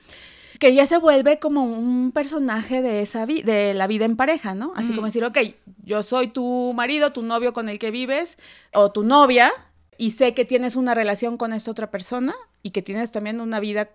que 0.60 0.74
ya 0.76 0.86
se 0.86 0.98
vuelve 0.98 1.40
como 1.40 1.64
un 1.64 2.12
personaje 2.12 2.82
de 2.82 3.02
esa 3.02 3.26
vi- 3.26 3.42
de 3.42 3.74
la 3.74 3.88
vida 3.88 4.06
en 4.06 4.16
pareja, 4.16 4.54
¿no? 4.54 4.74
Así 4.76 4.94
como 4.94 5.08
decir, 5.08 5.24
ok, 5.26 5.38
yo 5.84 6.04
soy 6.04 6.28
tu 6.28 6.74
marido, 6.76 7.12
tu 7.12 7.24
novio 7.24 7.54
con 7.54 7.68
el 7.70 7.80
que 7.80 7.90
vives 7.92 8.38
o 8.74 8.92
tu 8.92 9.04
novia 9.04 9.52
y 9.98 10.12
sé 10.12 10.34
que 10.34 10.46
tienes 10.46 10.76
una 10.76 10.94
relación 10.94 11.38
con 11.38 11.54
esta 11.54 11.72
otra 11.72 11.90
persona 11.90 12.36
y 12.64 12.70
que 12.72 12.82
tienes 12.82 13.12
también 13.12 13.42
una 13.42 13.60
vida 13.60 13.90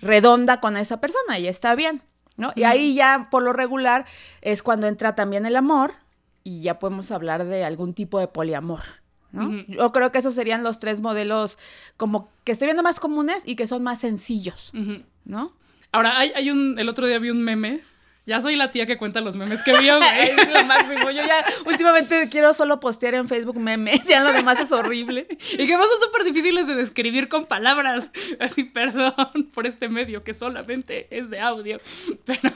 redonda 0.00 0.60
con 0.60 0.76
esa 0.76 1.00
persona 1.00 1.38
y 1.38 1.46
está 1.48 1.74
bien, 1.74 2.02
¿no? 2.36 2.52
Y 2.54 2.64
ahí 2.64 2.94
ya 2.94 3.28
por 3.30 3.42
lo 3.42 3.52
regular 3.52 4.04
es 4.42 4.62
cuando 4.62 4.86
entra 4.86 5.14
también 5.14 5.46
el 5.46 5.56
amor 5.56 5.92
y 6.44 6.62
ya 6.62 6.78
podemos 6.78 7.10
hablar 7.10 7.44
de 7.46 7.64
algún 7.64 7.92
tipo 7.94 8.18
de 8.18 8.26
poliamor, 8.28 8.80
¿no? 9.32 9.64
Yo 9.68 9.92
creo 9.92 10.12
que 10.12 10.18
esos 10.18 10.34
serían 10.34 10.62
los 10.62 10.78
tres 10.78 11.00
modelos 11.00 11.58
como 11.96 12.28
que 12.44 12.52
estoy 12.52 12.66
viendo 12.66 12.82
más 12.82 13.00
comunes 13.00 13.42
y 13.46 13.56
que 13.56 13.66
son 13.66 13.82
más 13.82 14.00
sencillos. 14.00 14.72
¿no? 15.24 15.52
Ahora, 15.92 16.18
hay, 16.18 16.32
hay 16.34 16.50
un, 16.50 16.78
el 16.78 16.88
otro 16.88 17.06
día 17.06 17.18
vi 17.18 17.30
un 17.30 17.42
meme. 17.42 17.82
Ya 18.30 18.40
soy 18.40 18.54
la 18.54 18.70
tía 18.70 18.86
que 18.86 18.96
cuenta 18.96 19.20
los 19.20 19.36
memes 19.36 19.60
que 19.64 19.72
vio, 19.80 19.96
güey. 19.96 20.30
es 20.30 20.54
lo 20.54 20.64
máximo. 20.64 21.10
Yo 21.10 21.26
ya 21.26 21.44
últimamente 21.66 22.28
quiero 22.30 22.54
solo 22.54 22.78
postear 22.78 23.16
en 23.16 23.26
Facebook 23.26 23.58
memes, 23.58 24.06
ya 24.06 24.22
lo 24.22 24.32
demás 24.32 24.60
es 24.60 24.70
horrible. 24.70 25.26
Y 25.52 25.66
que 25.66 25.76
más 25.76 25.88
son 25.88 26.08
súper 26.08 26.22
difíciles 26.22 26.68
de 26.68 26.76
describir 26.76 27.26
con 27.26 27.46
palabras. 27.46 28.12
Así, 28.38 28.62
perdón 28.62 29.50
por 29.52 29.66
este 29.66 29.88
medio 29.88 30.22
que 30.22 30.32
solamente 30.32 31.08
es 31.10 31.28
de 31.28 31.40
audio. 31.40 31.78
Pero 32.24 32.54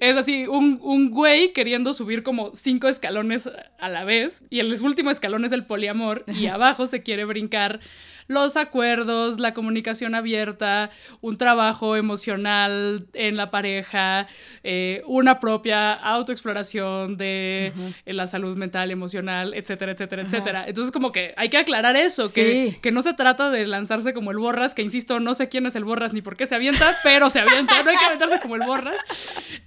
es 0.00 0.16
así, 0.16 0.46
un, 0.46 0.78
un 0.80 1.10
güey 1.10 1.52
queriendo 1.52 1.92
subir 1.92 2.22
como 2.22 2.54
cinco 2.54 2.88
escalones 2.88 3.50
a 3.78 3.88
la 3.90 4.04
vez. 4.04 4.40
Y 4.48 4.60
el 4.60 4.72
último 4.82 5.10
escalón 5.10 5.44
es 5.44 5.52
el 5.52 5.66
poliamor. 5.66 6.24
Y 6.26 6.46
abajo 6.46 6.86
se 6.86 7.02
quiere 7.02 7.26
brincar 7.26 7.80
los 8.28 8.56
acuerdos, 8.56 9.38
la 9.40 9.54
comunicación 9.54 10.14
abierta, 10.14 10.90
un 11.20 11.36
trabajo 11.38 11.96
emocional 11.96 13.06
en 13.14 13.36
la 13.36 13.50
pareja, 13.50 14.26
eh, 14.64 15.02
una 15.06 15.40
propia 15.40 15.92
autoexploración 15.92 17.16
de 17.16 17.72
eh, 18.06 18.12
la 18.12 18.26
salud 18.26 18.56
mental, 18.56 18.90
emocional, 18.90 19.54
etcétera, 19.54 19.92
etcétera, 19.92 20.22
etcétera. 20.22 20.64
Entonces 20.66 20.92
como 20.92 21.12
que 21.12 21.34
hay 21.36 21.48
que 21.48 21.56
aclarar 21.58 21.96
eso, 21.96 22.32
que, 22.32 22.78
que 22.80 22.92
no 22.92 23.02
se 23.02 23.14
trata 23.14 23.50
de 23.50 23.66
lanzarse 23.66 24.12
como 24.14 24.30
el 24.30 24.38
borras, 24.38 24.74
que 24.74 24.82
insisto, 24.82 25.20
no 25.20 25.34
sé 25.34 25.48
quién 25.48 25.66
es 25.66 25.74
el 25.76 25.84
borras 25.84 26.12
ni 26.12 26.22
por 26.22 26.36
qué 26.36 26.46
se 26.46 26.54
avienta, 26.54 26.96
pero 27.02 27.30
se 27.30 27.40
avienta, 27.40 27.82
no 27.82 27.90
hay 27.90 27.96
que 27.96 28.04
aventarse 28.04 28.40
como 28.40 28.56
el 28.56 28.62
borras, 28.66 28.96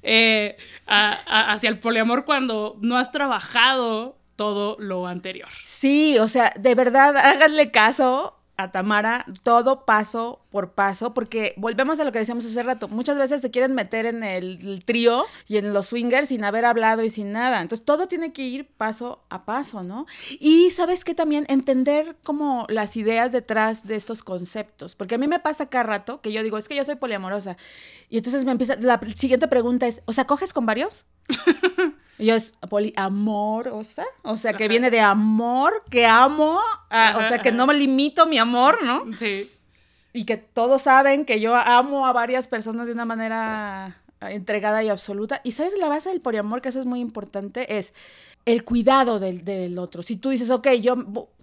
eh, 0.03 0.57
a- 0.87 1.19
a- 1.25 1.53
hacia 1.53 1.69
el 1.69 1.79
poliamor 1.79 2.25
cuando 2.25 2.77
no 2.81 2.97
has 2.97 3.11
trabajado 3.11 4.17
todo 4.35 4.75
lo 4.79 5.07
anterior. 5.07 5.47
Sí, 5.63 6.17
o 6.19 6.27
sea, 6.27 6.51
de 6.59 6.75
verdad, 6.75 7.15
háganle 7.17 7.71
caso 7.71 8.37
a 8.57 8.71
Tamara, 8.71 9.25
todo 9.43 9.85
paso 9.85 10.39
por 10.55 10.71
paso, 10.71 11.13
porque 11.13 11.53
volvemos 11.57 11.99
a 11.99 12.05
lo 12.05 12.13
que 12.13 12.19
decíamos 12.19 12.45
hace 12.45 12.63
rato, 12.63 12.87
muchas 12.87 13.17
veces 13.17 13.41
se 13.41 13.51
quieren 13.51 13.75
meter 13.75 14.05
en 14.05 14.23
el, 14.23 14.57
el 14.65 14.85
trío 14.85 15.25
y 15.49 15.57
en 15.57 15.73
los 15.73 15.87
swingers 15.87 16.29
sin 16.29 16.45
haber 16.45 16.63
hablado 16.63 17.03
y 17.03 17.09
sin 17.09 17.33
nada, 17.33 17.59
entonces 17.59 17.85
todo 17.85 18.07
tiene 18.07 18.31
que 18.31 18.43
ir 18.43 18.65
paso 18.65 19.25
a 19.29 19.43
paso, 19.43 19.83
¿no? 19.83 20.05
Y 20.39 20.71
sabes 20.71 21.03
que 21.03 21.13
también 21.13 21.45
entender 21.49 22.15
como 22.23 22.67
las 22.69 22.95
ideas 22.95 23.33
detrás 23.33 23.85
de 23.85 23.97
estos 23.97 24.23
conceptos, 24.23 24.95
porque 24.95 25.15
a 25.15 25.17
mí 25.17 25.27
me 25.27 25.41
pasa 25.41 25.67
cada 25.67 25.83
rato 25.83 26.21
que 26.21 26.31
yo 26.31 26.41
digo, 26.41 26.57
es 26.57 26.69
que 26.69 26.77
yo 26.77 26.85
soy 26.85 26.95
poliamorosa, 26.95 27.57
y 28.09 28.15
entonces 28.15 28.45
me 28.45 28.53
empieza, 28.53 28.77
la 28.77 29.01
siguiente 29.13 29.49
pregunta 29.49 29.87
es, 29.87 30.03
o 30.05 30.13
sea, 30.13 30.25
¿coges 30.25 30.53
con 30.53 30.65
varios? 30.65 31.03
Y 32.17 32.27
yo 32.27 32.35
es 32.35 32.53
poliamorosa, 32.69 34.05
o 34.23 34.37
sea, 34.37 34.53
que 34.53 34.63
Ajá. 34.63 34.69
viene 34.69 34.89
de 34.89 35.01
amor, 35.01 35.83
que 35.91 36.05
amo, 36.05 36.61
ah, 36.89 37.15
o 37.17 37.27
sea, 37.27 37.39
que 37.39 37.51
no 37.51 37.67
me 37.67 37.73
limito 37.73 38.25
mi 38.25 38.37
amor, 38.37 38.81
¿no? 38.83 39.03
Sí. 39.17 39.51
Y 40.15 40.23
que 40.23 40.37
todos 40.37 40.83
saben 40.83 41.25
que 41.25 41.39
yo 41.41 41.55
amo 41.55 42.07
a 42.07 42.13
varias 42.13 42.47
personas 42.47 42.87
de 42.87 42.93
una 42.93 43.03
manera 43.03 44.01
entregada 44.21 44.81
y 44.81 44.89
absoluta. 44.89 45.41
Y 45.43 45.51
sabes, 45.51 45.73
la 45.77 45.89
base 45.89 46.09
del 46.09 46.21
poliamor, 46.21 46.61
que 46.61 46.69
eso 46.69 46.79
es 46.79 46.85
muy 46.85 47.01
importante, 47.01 47.77
es 47.77 47.93
el 48.45 48.63
cuidado 48.63 49.19
del, 49.19 49.43
del 49.43 49.77
otro. 49.77 50.03
Si 50.03 50.15
tú 50.15 50.29
dices, 50.29 50.49
ok, 50.49 50.69
yo 50.81 50.95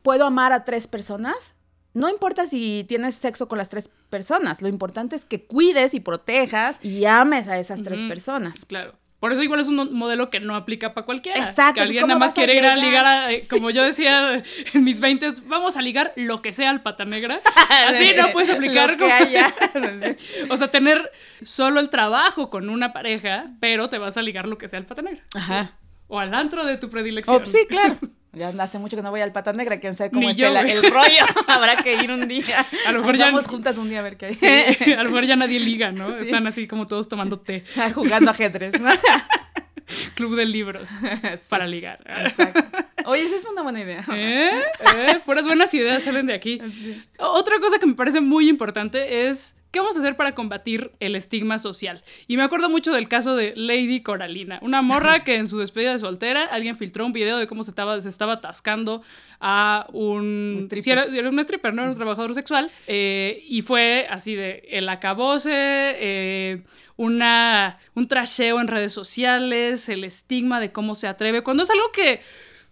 puedo 0.02 0.24
amar 0.24 0.52
a 0.52 0.64
tres 0.64 0.86
personas, 0.86 1.54
no 1.94 2.08
importa 2.08 2.46
si 2.46 2.84
tienes 2.88 3.14
sexo 3.14 3.46
con 3.46 3.58
las 3.58 3.68
tres 3.68 3.90
personas, 4.08 4.62
lo 4.62 4.68
importante 4.68 5.16
es 5.16 5.24
que 5.24 5.44
cuides 5.44 5.92
y 5.94 6.00
protejas 6.00 6.78
y 6.82 7.04
ames 7.04 7.48
a 7.48 7.58
esas 7.58 7.82
tres 7.82 8.00
personas. 8.02 8.64
Claro. 8.64 8.94
Por 9.22 9.32
eso 9.32 9.40
igual 9.40 9.60
es 9.60 9.68
un 9.68 9.76
modelo 9.96 10.30
que 10.30 10.40
no 10.40 10.56
aplica 10.56 10.94
para 10.94 11.04
cualquiera. 11.06 11.38
Exacto, 11.38 11.74
Que 11.74 11.80
alguien 11.82 12.00
¿cómo 12.00 12.08
nada 12.08 12.18
más 12.18 12.34
quiere 12.34 12.56
ir 12.56 12.66
a 12.66 12.74
ligar, 12.74 13.06
a- 13.06 13.30
eh, 13.32 13.44
como 13.48 13.70
yo 13.70 13.84
decía 13.84 14.42
en 14.74 14.82
mis 14.82 14.98
20, 14.98 15.34
vamos 15.44 15.76
a 15.76 15.80
ligar 15.80 16.12
lo 16.16 16.42
que 16.42 16.52
sea 16.52 16.70
al 16.70 16.82
pata 16.82 17.04
negra. 17.04 17.40
Así 17.88 18.10
no 18.16 18.32
puedes 18.32 18.50
aplicar 18.50 18.96
como-. 18.96 19.14
O 20.50 20.56
sea, 20.56 20.72
tener 20.72 21.08
solo 21.40 21.78
el 21.78 21.88
trabajo 21.88 22.50
con 22.50 22.68
una 22.68 22.92
pareja, 22.92 23.44
pero 23.60 23.88
te 23.88 23.98
vas 23.98 24.16
a 24.16 24.22
ligar 24.22 24.48
lo 24.48 24.58
que 24.58 24.66
sea 24.66 24.80
al 24.80 24.86
pata 24.86 25.02
negra. 25.02 25.22
Ajá. 25.36 25.78
O 26.08 26.18
al 26.18 26.34
antro 26.34 26.64
de 26.64 26.76
tu 26.76 26.90
predilección. 26.90 27.40
Oh, 27.40 27.46
sí, 27.46 27.64
claro. 27.68 27.98
Ya 28.34 28.48
hace 28.48 28.78
mucho 28.78 28.96
que 28.96 29.02
no 29.02 29.10
voy 29.10 29.20
al 29.20 29.30
pata 29.32 29.52
negra, 29.52 29.78
quién 29.78 29.94
sabe 29.94 30.10
cómo 30.10 30.22
Ni 30.22 30.30
es 30.30 30.36
yo, 30.38 30.46
el, 30.48 30.56
el 30.56 30.90
rollo. 30.90 31.24
Habrá 31.48 31.76
que 31.76 32.02
ir 32.02 32.10
un 32.10 32.26
día. 32.26 32.64
A 32.86 32.92
lo 32.92 33.00
mejor 33.00 33.16
ya- 33.16 33.26
Vamos 33.26 33.46
juntas 33.46 33.76
un 33.76 33.90
día 33.90 33.98
a 33.98 34.02
ver 34.02 34.16
qué 34.16 34.26
hay. 34.26 34.34
Sí, 34.34 34.46
a 34.46 35.02
lo 35.02 35.10
mejor 35.10 35.26
ya 35.26 35.36
nadie 35.36 35.60
liga, 35.60 35.92
¿no? 35.92 36.08
Sí. 36.10 36.24
Están 36.24 36.46
así 36.46 36.66
como 36.66 36.86
todos 36.86 37.08
tomando 37.08 37.38
té. 37.38 37.64
Jugando 37.94 38.30
ajedrez, 38.30 38.80
¿no? 38.80 38.90
Club 40.14 40.36
de 40.36 40.46
libros 40.46 40.88
Sí, 40.88 41.06
para 41.50 41.66
ligar. 41.66 41.98
Exacto. 42.06 42.64
Oye, 43.04 43.24
esa 43.24 43.36
es 43.36 43.44
una 43.44 43.62
buena 43.62 43.82
idea. 43.82 44.02
¿Eh? 44.14 44.50
¿Eh? 44.96 45.20
Puras 45.26 45.44
buenas 45.46 45.74
ideas 45.74 46.02
salen 46.02 46.26
de 46.26 46.32
aquí. 46.34 46.60
Sí. 46.70 47.02
Otra 47.18 47.58
cosa 47.60 47.78
que 47.78 47.84
me 47.86 47.94
parece 47.94 48.22
muy 48.22 48.48
importante 48.48 49.28
es 49.28 49.56
¿qué 49.72 49.80
vamos 49.80 49.96
a 49.96 50.00
hacer 50.00 50.16
para 50.16 50.34
combatir 50.34 50.92
el 51.00 51.16
estigma 51.16 51.58
social? 51.58 52.04
Y 52.28 52.36
me 52.36 52.42
acuerdo 52.44 52.68
mucho 52.68 52.92
del 52.92 53.08
caso 53.08 53.34
de 53.34 53.54
Lady 53.56 54.02
Coralina, 54.02 54.58
una 54.62 54.82
morra 54.82 55.24
que 55.24 55.36
en 55.36 55.48
su 55.48 55.58
despedida 55.58 55.92
de 55.92 55.98
soltera 55.98 56.44
alguien 56.44 56.76
filtró 56.76 57.06
un 57.06 57.12
video 57.12 57.38
de 57.38 57.46
cómo 57.46 57.64
se 57.64 57.70
estaba, 57.70 58.00
se 58.00 58.08
estaba 58.08 58.34
atascando 58.34 59.02
a 59.40 59.88
un... 59.92 60.58
stripper. 60.60 60.92
era, 60.92 61.04
era 61.16 61.30
un 61.30 61.38
stripper, 61.40 61.74
no 61.74 61.82
era 61.82 61.90
un 61.90 61.96
trabajador 61.96 62.34
sexual. 62.34 62.70
eh, 62.86 63.42
y 63.48 63.62
fue 63.62 64.06
así 64.10 64.34
de 64.34 64.62
el 64.70 64.88
acabose, 64.88 65.50
eh, 65.52 66.62
una, 66.96 67.78
un 67.94 68.06
trasheo 68.06 68.60
en 68.60 68.68
redes 68.68 68.92
sociales, 68.92 69.88
el 69.88 70.04
estigma 70.04 70.60
de 70.60 70.70
cómo 70.70 70.94
se 70.94 71.08
atreve, 71.08 71.42
cuando 71.42 71.62
es 71.62 71.70
algo 71.70 71.90
que... 71.92 72.20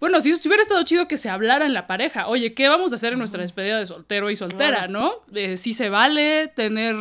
Bueno, 0.01 0.21
si, 0.23 0.33
si 0.33 0.49
hubiera 0.49 0.63
estado 0.63 0.83
chido 0.83 1.07
que 1.07 1.19
se 1.19 1.29
hablara 1.29 1.67
en 1.67 1.75
la 1.75 1.87
pareja. 1.87 2.27
Oye, 2.27 2.55
¿qué 2.55 2.69
vamos 2.69 2.93
a 2.93 2.95
hacer 2.95 3.13
en 3.13 3.19
nuestra 3.19 3.43
despedida 3.43 3.79
de 3.79 3.87
soltero 3.87 4.31
y 4.31 4.37
soltera, 4.37 4.89
no? 4.89 5.13
Eh, 5.35 5.59
si 5.59 5.75
se 5.75 5.91
vale 5.91 6.49
tener 6.49 6.97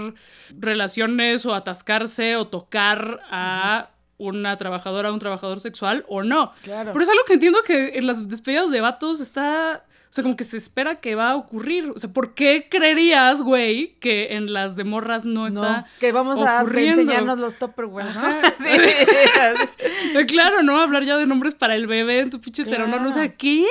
relaciones 0.49 1.45
o 1.45 1.55
atascarse 1.55 2.35
o 2.35 2.47
tocar 2.47 3.21
a 3.31 3.91
una 4.17 4.57
trabajadora, 4.57 5.13
un 5.13 5.19
trabajador 5.19 5.61
sexual 5.61 6.05
o 6.09 6.23
no. 6.23 6.51
Claro. 6.61 6.91
Pero 6.91 7.03
es 7.03 7.09
algo 7.09 7.23
que 7.25 7.33
entiendo 7.33 7.59
que 7.65 7.97
en 7.97 8.05
las 8.05 8.27
despedidas 8.27 8.69
de 8.69 8.81
vatos 8.81 9.21
está... 9.21 9.85
O 10.09 10.11
sea, 10.11 10.23
como 10.23 10.35
que 10.35 10.43
se 10.43 10.57
espera 10.57 10.99
que 10.99 11.13
va 11.13 11.29
a 11.31 11.35
ocurrir. 11.35 11.91
O 11.95 11.99
sea, 11.99 12.11
¿por 12.11 12.33
qué 12.33 12.67
creerías, 12.69 13.43
güey, 13.43 13.95
que 13.99 14.33
en 14.33 14.51
las 14.53 14.75
de 14.75 14.83
morras 14.83 15.23
no 15.23 15.45
está 15.45 15.81
No, 15.81 15.85
que 15.99 16.11
vamos 16.11 16.41
a 16.41 16.61
enseñarnos 16.61 17.37
los 17.37 17.57
Tupperware, 17.59 18.07
¿no? 18.15 18.21
Sí. 18.59 20.25
Claro, 20.27 20.63
¿no? 20.63 20.81
Hablar 20.81 21.03
ya 21.03 21.17
de 21.17 21.27
nombres 21.27 21.53
para 21.53 21.75
el 21.75 21.85
bebé 21.85 22.19
en 22.19 22.31
tu 22.31 22.41
pinche 22.41 22.63
heteronorma. 22.63 23.07
O 23.07 23.11
sea, 23.11 23.23
Claro. 23.23 23.35
¿qué? 23.37 23.65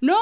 No. 0.00 0.18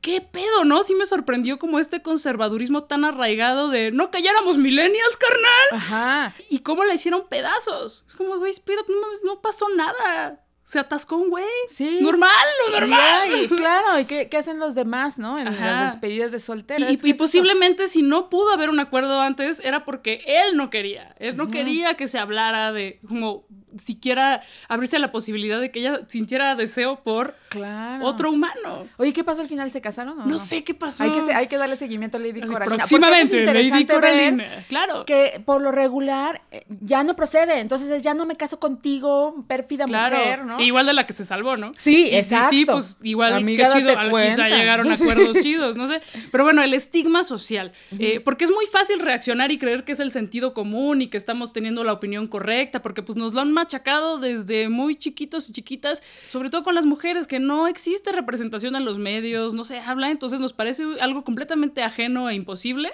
¿Qué 0.00 0.20
pedo, 0.20 0.64
no? 0.64 0.82
Sí 0.82 0.96
me 0.96 1.06
sorprendió 1.06 1.60
como 1.60 1.78
este 1.78 2.02
conservadurismo 2.02 2.82
tan 2.82 3.04
arraigado 3.04 3.68
de 3.68 3.92
no 3.92 4.10
calláramos 4.10 4.58
millennials, 4.58 5.16
carnal. 5.16 5.68
Ajá. 5.80 6.34
Y 6.50 6.58
cómo 6.58 6.82
la 6.82 6.94
hicieron 6.94 7.28
pedazos. 7.28 8.04
Es 8.08 8.14
como, 8.14 8.36
güey, 8.38 8.50
espérate, 8.50 8.90
no, 8.92 9.06
no 9.32 9.40
pasó 9.40 9.68
nada. 9.76 10.40
Se 10.64 10.78
atascó 10.78 11.16
un 11.16 11.28
güey. 11.28 11.44
Sí. 11.68 11.98
Normal, 12.00 12.30
lo 12.66 12.78
normal. 12.80 13.28
Y 13.42 13.48
claro, 13.56 13.98
¿y 13.98 14.04
qué, 14.04 14.28
qué 14.28 14.36
hacen 14.36 14.58
los 14.58 14.74
demás, 14.74 15.18
no? 15.18 15.38
En 15.38 15.48
Ajá. 15.48 15.66
las 15.66 15.92
despedidas 15.92 16.30
de 16.30 16.40
soltera. 16.40 16.80
Y, 16.88 16.92
y 16.92 16.94
es 16.94 17.04
eso. 17.04 17.16
posiblemente 17.18 17.88
si 17.88 18.02
no 18.02 18.30
pudo 18.30 18.52
haber 18.52 18.70
un 18.70 18.78
acuerdo 18.80 19.20
antes 19.20 19.60
era 19.60 19.84
porque 19.84 20.22
él 20.26 20.56
no 20.56 20.70
quería. 20.70 21.14
Él 21.18 21.36
no 21.36 21.50
quería 21.50 21.94
que 21.96 22.06
se 22.06 22.18
hablara 22.18 22.72
de 22.72 23.00
como 23.06 23.44
siquiera 23.82 24.42
abrirse 24.68 24.96
a 24.96 24.98
la 24.98 25.10
posibilidad 25.12 25.58
de 25.58 25.70
que 25.70 25.80
ella 25.80 26.00
sintiera 26.06 26.54
deseo 26.56 27.02
por 27.02 27.34
Claro. 27.48 28.04
otro 28.06 28.30
humano. 28.30 28.86
Oye, 28.98 29.12
¿qué 29.14 29.24
pasó 29.24 29.40
al 29.42 29.48
final? 29.48 29.70
¿Se 29.70 29.80
casaron 29.80 30.18
o 30.18 30.24
no? 30.24 30.26
No 30.26 30.38
sé 30.38 30.62
qué 30.62 30.74
pasó. 30.74 31.04
Hay 31.04 31.10
que, 31.10 31.20
hay 31.32 31.46
que 31.48 31.56
darle 31.58 31.76
seguimiento 31.76 32.16
a 32.18 32.20
Lady 32.20 32.40
Así, 32.42 32.52
Coralina. 32.52 32.76
próximamente, 32.76 33.42
es 33.42 33.46
Lady 33.46 33.84
ver 33.84 33.86
Coralina. 33.86 34.64
Claro. 34.68 35.04
Que 35.06 35.42
por 35.44 35.60
lo 35.62 35.72
regular 35.72 36.42
eh, 36.50 36.64
ya 36.80 37.02
no 37.02 37.16
procede. 37.16 37.60
Entonces 37.60 37.88
es, 37.88 38.02
ya 38.02 38.12
no 38.14 38.26
me 38.26 38.36
caso 38.36 38.58
contigo, 38.60 39.44
pérfida 39.48 39.86
Claro, 39.86 40.16
mujer, 40.16 40.44
¿no? 40.44 40.51
Igual 40.60 40.86
de 40.86 40.92
la 40.92 41.06
que 41.06 41.12
se 41.12 41.24
salvó, 41.24 41.56
¿no? 41.56 41.72
Sí, 41.76 42.08
Y 42.10 42.16
exacto. 42.16 42.50
Sí, 42.50 42.64
pues 42.66 42.98
igual 43.02 43.32
Amiga, 43.32 43.68
qué 43.68 43.80
chido, 43.80 43.94
quizá 43.94 44.48
llegaron 44.48 44.88
a 44.90 44.94
acuerdos 44.94 45.38
chidos, 45.40 45.76
no 45.76 45.86
sé. 45.86 46.00
Pero 46.30 46.44
bueno, 46.44 46.62
el 46.62 46.74
estigma 46.74 47.22
social, 47.22 47.72
eh, 47.98 48.20
porque 48.20 48.44
es 48.44 48.50
muy 48.50 48.66
fácil 48.66 49.00
reaccionar 49.00 49.50
y 49.52 49.58
creer 49.58 49.84
que 49.84 49.92
es 49.92 50.00
el 50.00 50.10
sentido 50.10 50.54
común 50.54 51.02
y 51.02 51.08
que 51.08 51.16
estamos 51.16 51.52
teniendo 51.52 51.84
la 51.84 51.92
opinión 51.92 52.26
correcta, 52.26 52.82
porque 52.82 53.02
pues 53.02 53.16
nos 53.16 53.34
lo 53.34 53.40
han 53.40 53.52
machacado 53.52 54.18
desde 54.18 54.68
muy 54.68 54.96
chiquitos 54.96 55.48
y 55.48 55.52
chiquitas, 55.52 56.02
sobre 56.28 56.50
todo 56.50 56.64
con 56.64 56.74
las 56.74 56.86
mujeres, 56.86 57.26
que 57.26 57.38
no 57.38 57.68
existe 57.68 58.12
representación 58.12 58.76
en 58.76 58.84
los 58.84 58.98
medios, 58.98 59.54
no 59.54 59.64
se 59.64 59.78
habla, 59.78 60.10
entonces 60.10 60.40
nos 60.40 60.52
parece 60.52 60.84
algo 61.00 61.24
completamente 61.24 61.82
ajeno 61.82 62.28
e 62.28 62.34
imposible. 62.34 62.92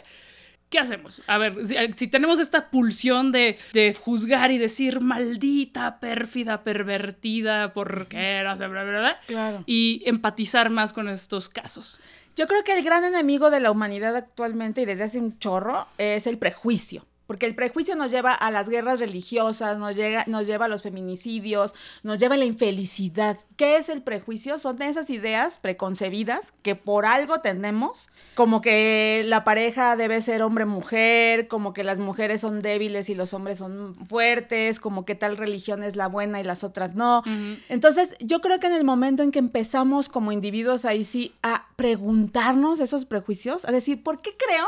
¿Qué 0.70 0.78
hacemos? 0.78 1.22
A 1.26 1.38
ver, 1.38 1.66
si, 1.66 1.74
si 1.96 2.08
tenemos 2.08 2.38
esta 2.38 2.70
pulsión 2.70 3.32
de, 3.32 3.58
de 3.72 3.94
juzgar 3.94 4.50
y 4.50 4.58
decir 4.58 5.00
maldita, 5.00 5.98
pérfida, 5.98 6.62
pervertida, 6.62 7.72
porquera, 7.72 8.54
bla, 8.54 8.68
bla, 8.68 8.84
bla, 8.84 8.98
bla, 9.00 9.20
Claro. 9.26 9.62
y 9.66 10.02
empatizar 10.04 10.68
más 10.70 10.92
con 10.92 11.08
estos 11.08 11.48
casos. 11.48 12.00
Yo 12.36 12.46
creo 12.46 12.62
que 12.64 12.76
el 12.78 12.84
gran 12.84 13.02
enemigo 13.04 13.50
de 13.50 13.60
la 13.60 13.70
humanidad 13.70 14.14
actualmente 14.14 14.82
y 14.82 14.84
desde 14.84 15.04
hace 15.04 15.18
un 15.18 15.38
chorro 15.38 15.86
es 15.96 16.26
el 16.26 16.38
prejuicio. 16.38 17.06
Porque 17.28 17.44
el 17.44 17.54
prejuicio 17.54 17.94
nos 17.94 18.10
lleva 18.10 18.32
a 18.32 18.50
las 18.50 18.70
guerras 18.70 19.00
religiosas, 19.00 19.76
nos, 19.76 19.94
llega, 19.94 20.24
nos 20.26 20.46
lleva 20.46 20.64
a 20.64 20.68
los 20.68 20.82
feminicidios, 20.82 21.74
nos 22.02 22.18
lleva 22.18 22.36
a 22.36 22.38
la 22.38 22.46
infelicidad. 22.46 23.36
¿Qué 23.56 23.76
es 23.76 23.90
el 23.90 24.00
prejuicio? 24.00 24.58
Son 24.58 24.80
esas 24.80 25.10
ideas 25.10 25.58
preconcebidas 25.58 26.54
que 26.62 26.74
por 26.74 27.04
algo 27.04 27.40
tenemos, 27.40 28.08
como 28.34 28.62
que 28.62 29.24
la 29.26 29.44
pareja 29.44 29.94
debe 29.94 30.22
ser 30.22 30.40
hombre-mujer, 30.40 31.48
como 31.48 31.74
que 31.74 31.84
las 31.84 31.98
mujeres 31.98 32.40
son 32.40 32.60
débiles 32.60 33.10
y 33.10 33.14
los 33.14 33.34
hombres 33.34 33.58
son 33.58 33.94
fuertes, 34.08 34.80
como 34.80 35.04
que 35.04 35.14
tal 35.14 35.36
religión 35.36 35.84
es 35.84 35.96
la 35.96 36.08
buena 36.08 36.40
y 36.40 36.44
las 36.44 36.64
otras 36.64 36.94
no. 36.94 37.22
Entonces, 37.68 38.16
yo 38.20 38.40
creo 38.40 38.58
que 38.58 38.68
en 38.68 38.72
el 38.72 38.84
momento 38.84 39.22
en 39.22 39.32
que 39.32 39.38
empezamos 39.38 40.08
como 40.08 40.32
individuos 40.32 40.86
ahí 40.86 41.04
sí 41.04 41.34
a 41.42 41.66
preguntarnos 41.76 42.80
esos 42.80 43.04
prejuicios, 43.04 43.66
a 43.66 43.70
decir, 43.70 44.02
¿por 44.02 44.22
qué 44.22 44.34
creo? 44.34 44.66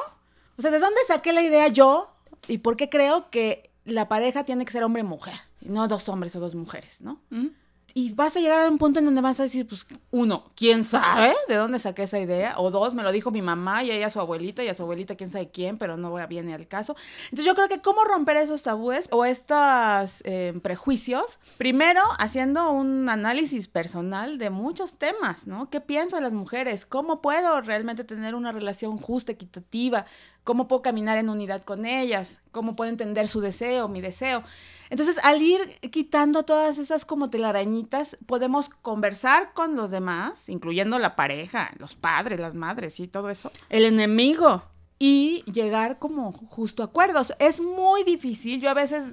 O 0.58 0.62
sea, 0.62 0.70
¿de 0.70 0.78
dónde 0.78 1.00
saqué 1.08 1.32
la 1.32 1.40
idea 1.40 1.68
yo? 1.68 2.12
¿Y 2.48 2.58
por 2.58 2.76
qué 2.76 2.88
creo 2.88 3.30
que 3.30 3.70
la 3.84 4.08
pareja 4.08 4.44
tiene 4.44 4.64
que 4.64 4.72
ser 4.72 4.82
hombre-mujer? 4.82 5.34
No 5.60 5.88
dos 5.88 6.08
hombres 6.08 6.34
o 6.36 6.40
dos 6.40 6.54
mujeres, 6.54 7.00
¿no? 7.00 7.20
¿Mm? 7.30 7.48
Y 7.94 8.12
vas 8.12 8.36
a 8.36 8.40
llegar 8.40 8.60
a 8.60 8.68
un 8.68 8.78
punto 8.78 8.98
en 8.98 9.04
donde 9.04 9.20
vas 9.20 9.40
a 9.40 9.44
decir, 9.44 9.66
pues, 9.66 9.86
uno, 10.10 10.50
¿quién 10.54 10.84
sabe 10.84 11.34
de 11.48 11.56
dónde 11.56 11.78
saqué 11.78 12.04
esa 12.04 12.18
idea? 12.18 12.54
O 12.58 12.70
dos, 12.70 12.94
me 12.94 13.02
lo 13.02 13.12
dijo 13.12 13.30
mi 13.30 13.42
mamá 13.42 13.82
y 13.82 13.90
ella 13.90 14.10
su 14.10 14.20
abuelita 14.20 14.62
y 14.62 14.68
a 14.68 14.74
su 14.74 14.82
abuelita 14.82 15.16
quién 15.16 15.30
sabe 15.30 15.50
quién, 15.50 15.78
pero 15.78 15.96
no 15.96 16.14
viene 16.28 16.54
al 16.54 16.68
caso. 16.68 16.96
Entonces 17.24 17.46
yo 17.46 17.54
creo 17.54 17.68
que 17.68 17.80
cómo 17.80 18.04
romper 18.04 18.36
esos 18.36 18.62
tabúes 18.62 19.08
o 19.10 19.24
estos 19.24 20.22
eh, 20.24 20.58
prejuicios, 20.62 21.38
primero 21.58 22.02
haciendo 22.18 22.70
un 22.70 23.08
análisis 23.08 23.68
personal 23.68 24.38
de 24.38 24.50
muchos 24.50 24.98
temas, 24.98 25.46
¿no? 25.46 25.70
¿Qué 25.70 25.80
pienso 25.80 26.16
de 26.16 26.22
las 26.22 26.32
mujeres? 26.32 26.86
¿Cómo 26.86 27.20
puedo 27.20 27.60
realmente 27.60 28.04
tener 28.04 28.34
una 28.34 28.52
relación 28.52 28.98
justa, 28.98 29.32
equitativa? 29.32 30.06
¿Cómo 30.44 30.68
puedo 30.68 30.82
caminar 30.82 31.18
en 31.18 31.28
unidad 31.28 31.62
con 31.62 31.84
ellas? 31.84 32.38
¿Cómo 32.50 32.76
puedo 32.76 32.90
entender 32.90 33.28
su 33.28 33.40
deseo, 33.40 33.88
mi 33.88 34.00
deseo? 34.00 34.42
Entonces, 34.90 35.18
al 35.24 35.40
ir 35.40 35.60
quitando 35.90 36.42
todas 36.42 36.78
esas 36.78 37.04
como 37.04 37.30
telarañitas, 37.30 38.18
podemos 38.26 38.68
conversar 38.68 39.52
con 39.54 39.76
los 39.76 39.90
demás, 39.90 40.48
incluyendo 40.48 40.98
la 40.98 41.16
pareja, 41.16 41.70
los 41.78 41.94
padres, 41.94 42.40
las 42.40 42.54
madres 42.54 43.00
y 43.00 43.08
todo 43.08 43.30
eso, 43.30 43.50
el 43.68 43.84
enemigo, 43.84 44.62
y 45.02 45.42
llegar 45.50 45.98
como 45.98 46.30
justo 46.30 46.82
a 46.82 46.86
acuerdos. 46.86 47.32
Es 47.38 47.62
muy 47.62 48.04
difícil, 48.04 48.60
yo 48.60 48.68
a 48.68 48.74
veces 48.74 49.08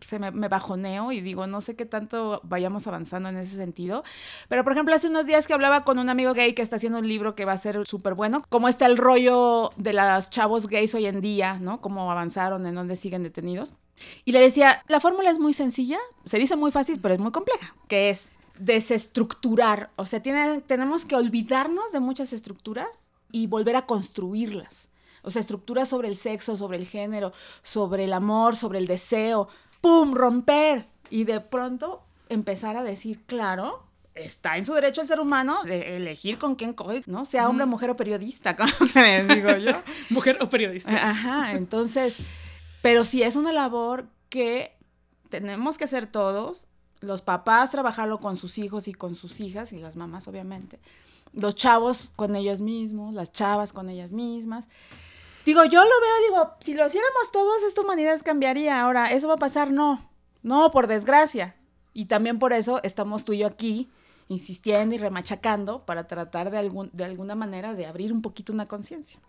se 0.00 0.18
me, 0.18 0.30
me 0.30 0.48
bajoneo 0.48 1.12
y 1.12 1.22
digo, 1.22 1.46
no 1.46 1.62
sé 1.62 1.74
qué 1.76 1.86
tanto 1.86 2.42
vayamos 2.44 2.86
avanzando 2.86 3.30
en 3.30 3.38
ese 3.38 3.56
sentido, 3.56 4.04
pero 4.48 4.64
por 4.64 4.74
ejemplo, 4.74 4.94
hace 4.94 5.08
unos 5.08 5.24
días 5.26 5.46
que 5.46 5.54
hablaba 5.54 5.82
con 5.84 5.98
un 5.98 6.10
amigo 6.10 6.34
gay 6.34 6.52
que 6.52 6.60
está 6.60 6.76
haciendo 6.76 6.98
un 6.98 7.08
libro 7.08 7.34
que 7.34 7.46
va 7.46 7.52
a 7.52 7.58
ser 7.58 7.86
súper 7.86 8.14
bueno, 8.14 8.44
cómo 8.50 8.68
está 8.68 8.84
el 8.84 8.98
rollo 8.98 9.72
de 9.76 9.94
los 9.94 10.28
chavos 10.28 10.66
gays 10.66 10.94
hoy 10.94 11.06
en 11.06 11.22
día, 11.22 11.58
¿no? 11.58 11.80
Cómo 11.80 12.10
avanzaron, 12.12 12.66
en 12.66 12.74
dónde 12.74 12.96
siguen 12.96 13.22
detenidos. 13.22 13.72
Y 14.24 14.32
le 14.32 14.40
decía, 14.40 14.82
la 14.88 15.00
fórmula 15.00 15.30
es 15.30 15.38
muy 15.38 15.54
sencilla, 15.54 15.98
se 16.24 16.38
dice 16.38 16.56
muy 16.56 16.70
fácil, 16.70 17.00
pero 17.00 17.14
es 17.14 17.20
muy 17.20 17.32
compleja, 17.32 17.74
que 17.88 18.10
es 18.10 18.30
desestructurar. 18.58 19.90
O 19.96 20.06
sea, 20.06 20.20
tiene, 20.20 20.60
tenemos 20.60 21.04
que 21.04 21.16
olvidarnos 21.16 21.92
de 21.92 22.00
muchas 22.00 22.32
estructuras 22.32 23.10
y 23.32 23.46
volver 23.46 23.76
a 23.76 23.86
construirlas. 23.86 24.88
O 25.22 25.30
sea, 25.30 25.40
estructuras 25.40 25.88
sobre 25.88 26.08
el 26.08 26.16
sexo, 26.16 26.56
sobre 26.56 26.78
el 26.78 26.86
género, 26.86 27.32
sobre 27.62 28.04
el 28.04 28.12
amor, 28.12 28.56
sobre 28.56 28.78
el 28.78 28.86
deseo. 28.86 29.48
¡Pum! 29.80 30.14
Romper. 30.14 30.86
Y 31.10 31.24
de 31.24 31.40
pronto 31.40 32.02
empezar 32.28 32.76
a 32.76 32.82
decir, 32.82 33.24
claro, 33.26 33.82
está 34.14 34.56
en 34.56 34.64
su 34.64 34.74
derecho 34.74 35.00
el 35.00 35.08
ser 35.08 35.20
humano 35.20 35.62
de 35.64 35.96
elegir 35.96 36.38
con 36.38 36.54
quién 36.54 36.72
coge, 36.72 37.02
¿no? 37.06 37.24
Sea 37.24 37.48
hombre, 37.48 37.66
mujer 37.66 37.90
o 37.90 37.96
periodista, 37.96 38.56
como 38.56 38.70
le 38.94 39.24
digo 39.24 39.56
yo. 39.56 39.82
Mujer 40.10 40.38
o 40.40 40.48
periodista. 40.48 41.10
Ajá, 41.10 41.52
entonces, 41.52 42.18
pero 42.82 43.04
sí 43.04 43.22
es 43.22 43.36
una 43.36 43.52
labor 43.52 44.08
que 44.28 44.76
tenemos 45.28 45.78
que 45.78 45.84
hacer 45.84 46.06
todos, 46.06 46.66
los 47.00 47.22
papás 47.22 47.70
trabajarlo 47.70 48.18
con 48.18 48.36
sus 48.36 48.58
hijos 48.58 48.88
y 48.88 48.92
con 48.92 49.14
sus 49.14 49.40
hijas, 49.40 49.72
y 49.72 49.78
las 49.78 49.96
mamás 49.96 50.28
obviamente, 50.28 50.78
los 51.32 51.54
chavos 51.54 52.12
con 52.16 52.36
ellos 52.36 52.60
mismos, 52.60 53.14
las 53.14 53.32
chavas 53.32 53.72
con 53.72 53.88
ellas 53.88 54.12
mismas. 54.12 54.66
Digo, 55.44 55.64
yo 55.64 55.80
lo 55.80 55.88
veo, 55.88 56.28
digo, 56.28 56.54
si 56.60 56.74
lo 56.74 56.86
hiciéramos 56.86 57.32
todos, 57.32 57.62
esta 57.62 57.80
humanidad 57.80 58.20
cambiaría. 58.22 58.80
Ahora, 58.82 59.10
¿eso 59.12 59.26
va 59.26 59.34
a 59.34 59.38
pasar? 59.38 59.70
No, 59.70 60.10
no, 60.42 60.70
por 60.70 60.86
desgracia. 60.86 61.56
Y 61.94 62.06
también 62.06 62.38
por 62.38 62.52
eso 62.52 62.80
estamos 62.82 63.24
tú 63.24 63.32
y 63.32 63.38
yo 63.38 63.46
aquí 63.46 63.90
insistiendo 64.30 64.94
y 64.94 64.98
remachacando 64.98 65.84
para 65.84 66.06
tratar 66.06 66.50
de, 66.50 66.58
algún, 66.58 66.88
de 66.92 67.04
alguna 67.04 67.34
manera 67.34 67.74
de 67.74 67.84
abrir 67.84 68.12
un 68.12 68.22
poquito 68.22 68.52
una 68.52 68.66
conciencia. 68.66 69.20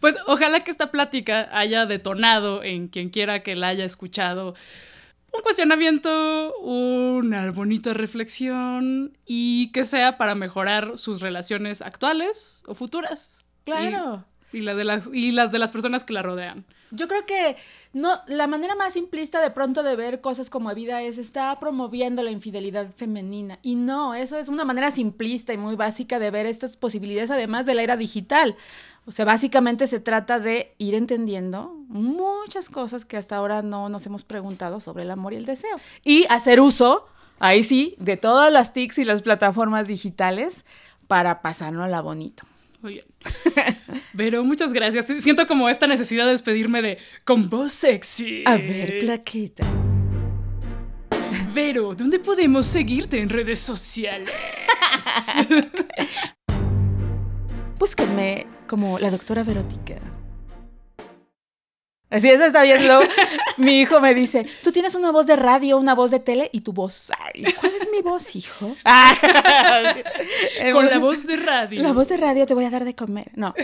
Pues 0.00 0.16
ojalá 0.26 0.60
que 0.60 0.70
esta 0.70 0.90
plática 0.90 1.48
haya 1.52 1.84
detonado 1.84 2.64
en 2.64 2.88
quien 2.88 3.10
quiera 3.10 3.42
que 3.42 3.54
la 3.54 3.68
haya 3.68 3.84
escuchado 3.84 4.54
un 5.30 5.42
cuestionamiento, 5.42 6.56
una 6.60 7.50
bonita 7.52 7.92
reflexión 7.92 9.18
y 9.26 9.70
que 9.72 9.84
sea 9.84 10.16
para 10.16 10.34
mejorar 10.34 10.96
sus 10.96 11.20
relaciones 11.20 11.82
actuales 11.82 12.62
o 12.66 12.74
futuras. 12.74 13.44
Claro. 13.64 14.24
Y, 14.52 14.60
la 14.60 14.74
de 14.74 14.84
las, 14.84 15.10
y 15.12 15.32
las 15.32 15.52
de 15.52 15.58
las 15.58 15.70
personas 15.70 16.04
que 16.04 16.14
la 16.14 16.22
rodean. 16.22 16.64
Yo 16.90 17.08
creo 17.08 17.26
que 17.26 17.56
no, 17.92 18.20
la 18.26 18.46
manera 18.46 18.74
más 18.74 18.92
simplista 18.92 19.40
de 19.40 19.50
pronto 19.50 19.82
de 19.82 19.96
ver 19.96 20.20
cosas 20.20 20.50
como 20.50 20.74
vida 20.74 21.02
es 21.02 21.18
está 21.18 21.58
promoviendo 21.58 22.22
la 22.22 22.30
infidelidad 22.30 22.88
femenina. 22.94 23.58
Y 23.62 23.74
no, 23.74 24.14
eso 24.14 24.36
es 24.36 24.48
una 24.48 24.64
manera 24.64 24.90
simplista 24.90 25.52
y 25.52 25.58
muy 25.58 25.76
básica 25.76 26.18
de 26.18 26.30
ver 26.30 26.46
estas 26.46 26.76
posibilidades, 26.76 27.30
además 27.30 27.66
de 27.66 27.74
la 27.74 27.82
era 27.82 27.96
digital. 27.96 28.56
O 29.06 29.12
sea, 29.12 29.24
básicamente 29.24 29.86
se 29.86 30.00
trata 30.00 30.40
de 30.40 30.74
ir 30.78 30.94
entendiendo 30.94 31.74
muchas 31.88 32.68
cosas 32.68 33.04
que 33.04 33.16
hasta 33.16 33.36
ahora 33.36 33.62
no 33.62 33.88
nos 33.88 34.04
hemos 34.06 34.24
preguntado 34.24 34.80
sobre 34.80 35.04
el 35.04 35.10
amor 35.10 35.32
y 35.32 35.36
el 35.36 35.46
deseo. 35.46 35.76
Y 36.04 36.26
hacer 36.28 36.60
uso, 36.60 37.06
ahí 37.38 37.62
sí, 37.62 37.94
de 37.98 38.16
todas 38.16 38.52
las 38.52 38.72
TICs 38.72 38.98
y 38.98 39.04
las 39.04 39.22
plataformas 39.22 39.86
digitales 39.86 40.64
para 41.06 41.40
pasárnosla 41.40 42.00
bonito. 42.00 42.44
Muy 42.86 42.92
bien. 42.92 43.78
Pero 44.16 44.44
muchas 44.44 44.72
gracias. 44.72 45.06
Siento 45.18 45.48
como 45.48 45.68
esta 45.68 45.88
necesidad 45.88 46.24
de 46.24 46.30
despedirme 46.30 46.82
de 46.82 46.98
con 47.24 47.50
voz 47.50 47.72
sexy. 47.72 48.44
A 48.46 48.56
ver, 48.56 49.00
plaqueta. 49.00 49.66
Vero, 51.52 51.96
¿dónde 51.96 52.20
podemos 52.20 52.64
seguirte 52.64 53.20
en 53.20 53.28
redes 53.28 53.58
sociales? 53.58 54.30
Búsquenme 57.76 58.46
como 58.68 59.00
la 59.00 59.10
doctora 59.10 59.42
Verótica. 59.42 59.96
Así 62.08 62.30
es, 62.30 62.40
está 62.40 62.62
viendo. 62.62 63.00
mi 63.56 63.80
hijo 63.80 64.00
me 64.00 64.14
dice, 64.14 64.46
tú 64.62 64.70
tienes 64.70 64.94
una 64.94 65.10
voz 65.10 65.26
de 65.26 65.34
radio, 65.34 65.76
una 65.76 65.92
voz 65.94 66.12
de 66.12 66.20
tele 66.20 66.48
y 66.52 66.60
tu 66.60 66.72
voz. 66.72 67.10
Ay, 67.18 67.52
¿cuál 67.54 67.72
es 67.74 67.88
mi 67.90 68.00
voz, 68.00 68.36
hijo? 68.36 68.76
Con 70.72 70.86
la 70.86 70.98
voz 70.98 71.26
de 71.26 71.36
radio. 71.36 71.82
La 71.82 71.92
voz 71.92 72.08
de 72.08 72.16
radio 72.16 72.46
te 72.46 72.54
voy 72.54 72.64
a 72.64 72.70
dar 72.70 72.84
de 72.84 72.94
comer. 72.94 73.32
No. 73.34 73.54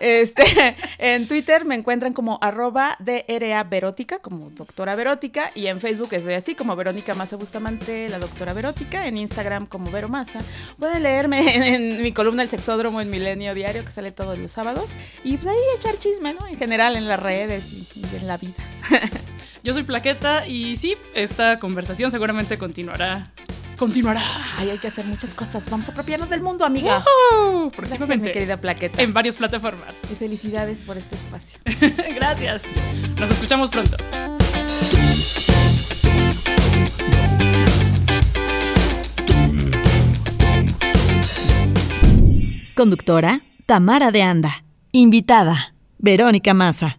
Este, 0.00 0.76
en 0.98 1.28
Twitter 1.28 1.64
me 1.64 1.76
encuentran 1.76 2.12
como 2.12 2.38
arroba 2.42 2.96
DRA 2.98 3.62
Verótica, 3.62 4.18
como 4.18 4.50
doctora 4.50 4.96
Verótica, 4.96 5.52
y 5.54 5.68
en 5.68 5.80
Facebook 5.80 6.08
es 6.12 6.24
de 6.24 6.34
así, 6.34 6.56
como 6.56 6.74
Verónica 6.74 7.14
Massa 7.14 7.36
Bustamante, 7.36 8.08
la 8.08 8.18
doctora 8.18 8.52
Verótica, 8.52 9.06
en 9.06 9.16
Instagram 9.16 9.66
como 9.66 9.92
Vero 9.92 10.08
Massa. 10.08 10.40
Pueden 10.76 11.04
leerme 11.04 11.74
en, 11.74 12.02
mi 12.02 12.12
columna 12.12 12.42
El 12.42 12.48
Sexódromo 12.48 13.00
en 13.00 13.10
Milenio 13.10 13.54
Diario, 13.54 13.84
que 13.84 13.92
sale 13.92 14.10
todos 14.10 14.36
los 14.38 14.50
sábados, 14.50 14.86
y 15.22 15.36
pues 15.36 15.46
ahí 15.46 15.58
echar 15.76 15.96
chisme, 15.98 16.34
¿no? 16.34 16.48
En 16.48 16.56
general, 16.56 16.96
en 16.96 17.06
las 17.06 17.20
redes 17.20 17.72
y 17.72 17.91
y 17.94 18.16
en 18.16 18.26
la 18.26 18.36
vida. 18.36 18.54
Yo 19.64 19.72
soy 19.72 19.84
Plaqueta 19.84 20.46
y 20.46 20.76
sí, 20.76 20.96
esta 21.14 21.56
conversación 21.58 22.10
seguramente 22.10 22.58
continuará. 22.58 23.30
Continuará. 23.78 24.22
Ay, 24.58 24.70
hay 24.70 24.78
que 24.78 24.88
hacer 24.88 25.04
muchas 25.04 25.34
cosas. 25.34 25.68
Vamos 25.70 25.88
a 25.88 25.92
apropiarnos 25.92 26.30
del 26.30 26.40
mundo, 26.42 26.64
amiga. 26.64 27.04
próximamente. 27.74 28.26
mi 28.26 28.32
querida 28.32 28.60
Plaqueta. 28.60 29.02
En 29.02 29.12
varias 29.12 29.36
plataformas. 29.36 29.96
Y 30.10 30.14
felicidades 30.14 30.80
por 30.80 30.98
este 30.98 31.16
espacio. 31.16 31.58
Gracias. 32.14 32.64
Nos 33.18 33.30
escuchamos 33.30 33.70
pronto. 33.70 33.96
Conductora, 42.76 43.38
Tamara 43.66 44.10
de 44.10 44.22
Anda. 44.22 44.64
Invitada, 44.92 45.74
Verónica 45.98 46.54
Maza. 46.54 46.98